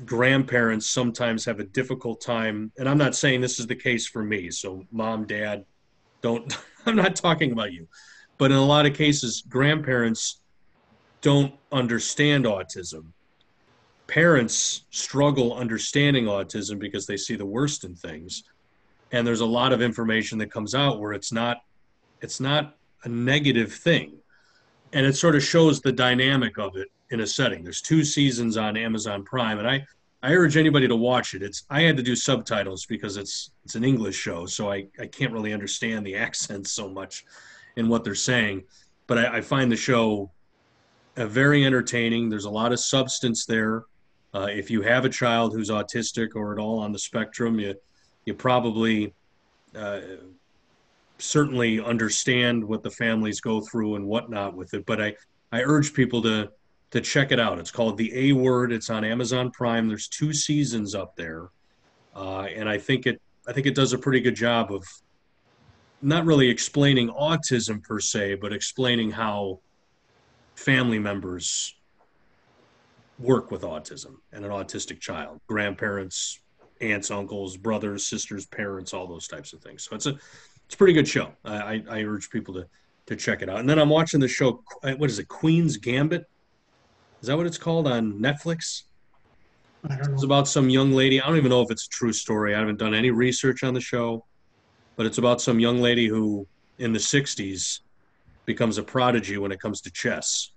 [0.06, 2.72] grandparents sometimes have a difficult time.
[2.78, 4.52] And i'm not saying this is the case for me.
[4.52, 5.66] So mom dad
[6.22, 7.88] don't i'm not talking about you.
[8.38, 10.42] But in a lot of cases grandparents
[11.22, 13.12] don't understand autism.
[14.08, 18.44] Parents struggle understanding autism because they see the worst in things.
[19.12, 21.58] And there's a lot of information that comes out where it's not
[22.22, 24.18] it's not a negative thing.
[24.92, 27.64] And it sort of shows the dynamic of it in a setting.
[27.64, 29.86] There's two seasons on Amazon Prime, and I
[30.22, 31.42] I urge anybody to watch it.
[31.42, 35.08] It's I had to do subtitles because it's it's an English show, so I I
[35.08, 37.26] can't really understand the accents so much
[37.76, 38.64] in what they're saying,
[39.08, 40.32] but I, I find the show
[41.18, 42.30] uh, very entertaining.
[42.30, 43.86] There's a lot of substance there.
[44.34, 47.76] Uh, if you have a child who's autistic or at all on the spectrum, you
[48.26, 49.14] you probably
[49.76, 50.02] uh,
[51.18, 54.86] certainly understand what the families go through and whatnot with it.
[54.86, 55.16] But I
[55.52, 56.52] I urge people to
[56.92, 57.60] to check it out.
[57.60, 58.72] It's called The A Word.
[58.72, 59.88] It's on Amazon Prime.
[59.88, 61.50] There's two seasons up there,
[62.16, 64.84] uh, and I think it I think it does a pretty good job of
[66.02, 69.60] not really explaining autism per se, but explaining how
[70.56, 71.76] family members
[73.18, 76.40] work with autism and an autistic child, grandparents,
[76.82, 79.84] aunts, uncles, brothers, sisters, parents, all those types of things.
[79.84, 80.18] So it's a
[80.66, 81.32] it's a pretty good show.
[81.44, 82.68] I, I, urge people to
[83.08, 83.60] to check it out.
[83.60, 84.64] And then I'm watching the show.
[84.84, 85.28] What is it?
[85.28, 86.26] Queen's Gambit.
[87.22, 88.84] Is that what it's called on Netflix?
[89.90, 91.22] I don't It's about some young lady.
[91.22, 92.56] I don't even know if it's a true story.
[92.56, 94.26] I haven't done any research on the show,
[94.96, 96.48] but it's about some young lady who,
[96.80, 97.80] in the '60s,
[98.46, 100.52] becomes a prodigy when it comes to chess,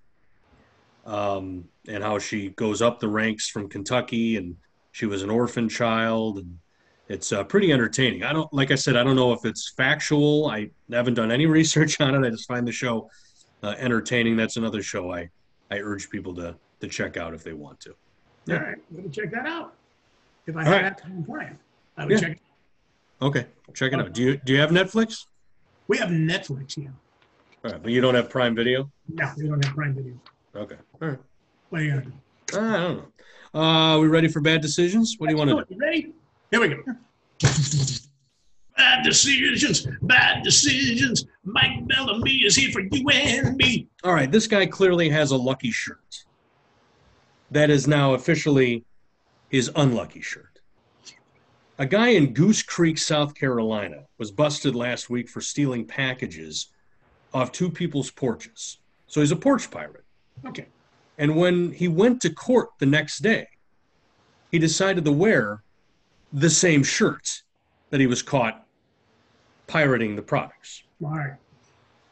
[1.07, 4.57] um, and how she goes up the ranks from Kentucky, and
[4.93, 6.59] she was an orphan child, and
[7.09, 8.23] it's uh, pretty entertaining.
[8.23, 10.47] I don't, like I said, I don't know if it's factual.
[10.47, 12.27] I haven't done any research on it.
[12.27, 13.09] I just find the show
[13.63, 14.37] uh, entertaining.
[14.37, 15.29] That's another show I,
[15.73, 17.91] I urge people to to check out if they want to.
[18.51, 19.75] All right, I'm gonna check that out.
[20.47, 20.83] If I All had right.
[20.83, 21.59] that time Prime,
[21.97, 22.21] I would Yeah.
[22.21, 22.31] check.
[22.33, 23.25] it.
[23.25, 24.13] Okay, check it out.
[24.13, 25.25] Do you do you have Netflix?
[25.89, 26.93] We have Netflix here.
[27.65, 28.91] All right, but you don't have Prime Video.
[29.09, 30.15] No, we don't have Prime Video.
[30.55, 31.19] Okay, all right.
[31.71, 32.13] What are you gonna do?
[32.53, 32.97] I don't
[33.55, 33.59] know.
[33.59, 35.15] Uh, we ready for bad decisions?
[35.17, 35.75] What do you want to do?
[35.75, 36.13] You ready?
[36.51, 36.83] Here we go.
[38.83, 41.25] Bad decisions, bad decisions.
[41.45, 43.87] Mike Bellamy is here for you and me.
[44.03, 46.25] All right, this guy clearly has a lucky shirt.
[47.53, 48.85] That is now officially
[49.51, 50.61] his unlucky shirt.
[51.79, 56.67] A guy in Goose Creek, South Carolina, was busted last week for stealing packages
[57.33, 58.79] off two people's porches.
[59.07, 60.05] So he's a porch pirate.
[60.45, 60.67] Okay.
[61.19, 63.47] And when he went to court the next day,
[64.51, 65.63] he decided to wear
[66.33, 67.43] the same shirt
[67.91, 68.62] that he was caught
[69.67, 70.83] pirating the products.
[71.01, 71.35] Right.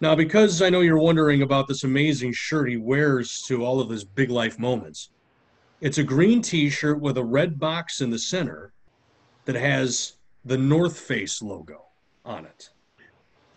[0.01, 3.91] Now, because I know you're wondering about this amazing shirt he wears to all of
[3.91, 5.11] his big life moments,
[5.81, 8.73] it's a green t shirt with a red box in the center
[9.45, 11.85] that has the North Face logo
[12.25, 12.71] on it.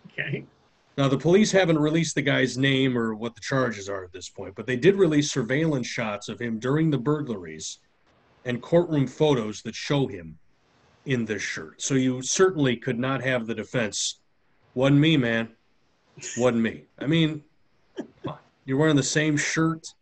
[0.08, 0.46] Okay.
[0.98, 4.30] Now, the police haven't released the guy's name or what the charges are at this
[4.30, 7.80] point, but they did release surveillance shots of him during the burglaries
[8.46, 10.38] and courtroom photos that show him
[11.06, 11.82] in this shirt.
[11.82, 14.20] So you certainly could not have the defense
[14.76, 15.50] Wasn't me, man.
[16.38, 16.84] Wasn't me.
[17.00, 17.44] I mean,
[18.66, 19.94] you're wearing the same shirt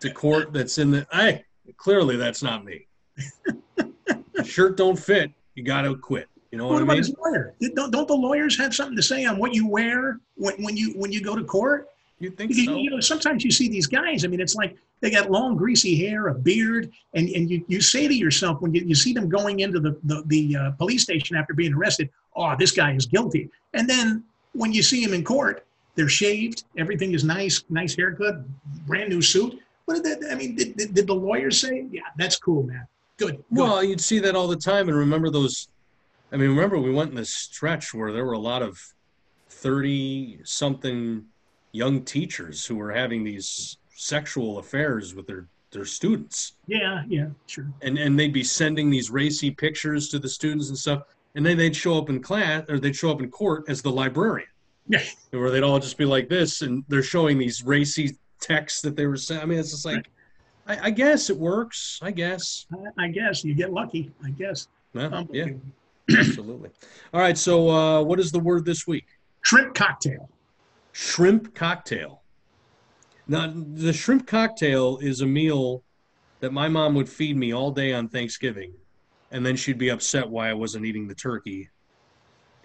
[0.00, 1.06] to court that's in the.
[1.12, 1.44] Hey,
[1.76, 2.86] clearly that's not me.
[4.44, 5.32] shirt don't fit.
[5.54, 6.28] You got to quit.
[6.50, 6.96] You know what, what I mean?
[6.98, 7.54] His lawyer?
[7.74, 10.92] Don't, don't the lawyers have something to say on what you wear when, when you
[10.92, 11.88] when you go to court?
[12.18, 12.76] You think so?
[12.76, 14.24] You know, sometimes you see these guys.
[14.24, 17.80] I mean, it's like they got long, greasy hair, a beard, and, and you, you
[17.80, 21.02] say to yourself when you, you see them going into the the, the uh, police
[21.02, 25.14] station after being arrested, "Oh, this guy is guilty." And then when you see him
[25.14, 28.42] in court, they're shaved, everything is nice, nice haircut,
[28.86, 29.58] brand new suit.
[29.86, 30.30] What did that?
[30.30, 32.86] I mean, did, did, did the lawyer say, "Yeah, that's cool, man"?
[33.16, 33.44] Good, good.
[33.50, 35.68] Well, you'd see that all the time, and remember those.
[36.32, 38.78] I mean, remember we went in this stretch where there were a lot of
[39.48, 41.24] thirty-something
[41.72, 46.54] young teachers who were having these sexual affairs with their their students.
[46.66, 47.66] Yeah, yeah, sure.
[47.82, 51.02] And and they'd be sending these racy pictures to the students and stuff,
[51.34, 53.90] and then they'd show up in class or they'd show up in court as the
[53.90, 54.48] librarian.
[54.88, 55.02] Yeah.
[55.30, 59.06] Where they'd all just be like this, and they're showing these racy texts that they
[59.06, 59.40] were saying.
[59.40, 60.10] I mean, it's just like,
[60.66, 62.00] I, I guess it works.
[62.02, 62.66] I guess.
[62.72, 64.10] I, I, guess you get lucky.
[64.24, 64.66] I guess.
[64.94, 65.22] Yeah.
[65.30, 65.46] yeah.
[66.18, 66.70] Absolutely.
[67.14, 67.38] All right.
[67.38, 69.06] So, uh, what is the word this week?
[69.42, 70.28] Shrimp cocktail
[70.92, 72.19] shrimp cocktail.
[73.30, 75.84] Now, the shrimp cocktail is a meal
[76.40, 78.72] that my mom would feed me all day on Thanksgiving,
[79.30, 81.70] and then she'd be upset why I wasn't eating the turkey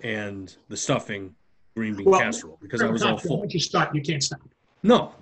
[0.02, 1.36] and the stuffing
[1.76, 3.42] green bean well, casserole because I was all full.
[3.42, 4.40] Once you start, you can't stop.
[4.82, 5.14] No,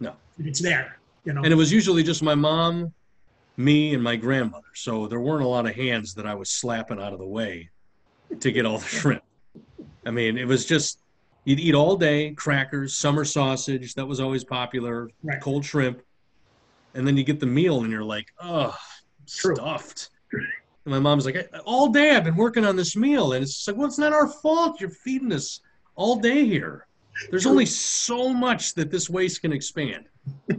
[0.00, 0.12] no.
[0.38, 1.44] It's there, you know.
[1.44, 2.92] And it was usually just my mom,
[3.56, 4.68] me, and my grandmother.
[4.74, 7.70] So there weren't a lot of hands that I was slapping out of the way
[8.38, 9.22] to get all the shrimp.
[10.04, 10.98] I mean, it was just
[11.44, 15.40] you'd eat all day crackers, summer sausage, that was always popular, right.
[15.40, 16.02] cold shrimp.
[16.94, 18.76] And then you get the meal and you're like, oh,
[19.26, 20.10] stuffed.
[20.32, 20.46] And
[20.86, 23.32] my mom's like, all day I've been working on this meal.
[23.32, 24.80] And it's like, well, it's not our fault.
[24.80, 25.60] You're feeding us
[25.94, 26.86] all day here.
[27.30, 30.06] There's only so much that this waist can expand.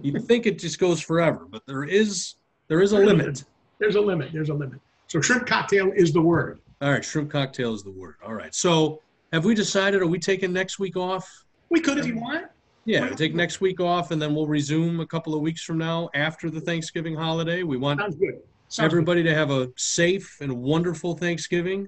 [0.01, 2.35] You'd think it just goes forever, but there is
[2.67, 3.43] there is a limit.
[3.79, 4.31] There's a limit.
[4.31, 4.79] There's a limit.
[5.07, 6.59] So shrimp cocktail is the word.
[6.81, 8.15] All right, shrimp cocktail is the word.
[8.23, 8.53] All right.
[8.53, 9.01] So
[9.31, 10.01] have we decided?
[10.01, 11.45] Are we taking next week off?
[11.69, 12.47] We could if you want.
[12.85, 16.09] Yeah, take next week off, and then we'll resume a couple of weeks from now
[16.15, 17.63] after the Thanksgiving holiday.
[17.63, 18.41] We want Sounds good.
[18.69, 21.87] Sounds everybody to have a safe and wonderful Thanksgiving.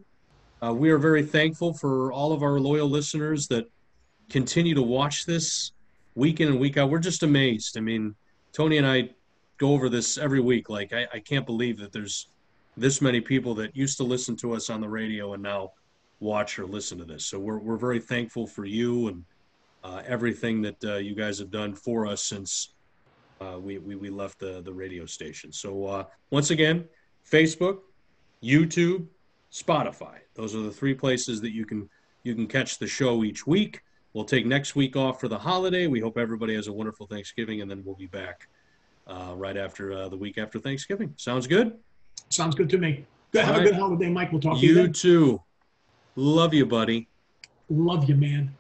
[0.64, 3.70] Uh, we are very thankful for all of our loyal listeners that
[4.30, 5.72] continue to watch this
[6.16, 6.90] week in and week out.
[6.90, 7.78] We're just amazed.
[7.78, 8.16] I mean,
[8.54, 9.10] Tony and I
[9.58, 10.70] go over this every week.
[10.70, 12.28] Like, I, I can't believe that there's
[12.78, 15.72] this many people that used to listen to us on the radio and now
[16.24, 17.26] watch or listen to this.
[17.26, 19.26] So we're, we're very thankful for you and
[19.84, 22.74] uh, everything that uh, you guys have done for us since
[23.42, 25.52] uh, we, we, we, left the, the radio station.
[25.52, 26.86] So uh, once again,
[27.30, 27.80] Facebook,
[28.42, 29.08] YouTube,
[29.52, 30.20] Spotify.
[30.36, 31.90] Those are the three places that you can
[32.24, 33.82] you can catch the show each week.
[34.14, 35.88] We'll take next week off for the holiday.
[35.88, 38.48] We hope everybody has a wonderful Thanksgiving, and then we'll be back
[39.08, 41.14] uh, right after uh, the week after Thanksgiving.
[41.18, 41.74] Sounds good?
[42.30, 43.06] Sounds good to me.
[43.32, 43.44] Good.
[43.44, 43.68] Have right.
[43.68, 44.32] a good holiday, Mike.
[44.32, 44.82] We'll talk you to you.
[44.84, 45.42] You too.
[46.16, 47.08] Love you, buddy.
[47.70, 48.56] Love you, man.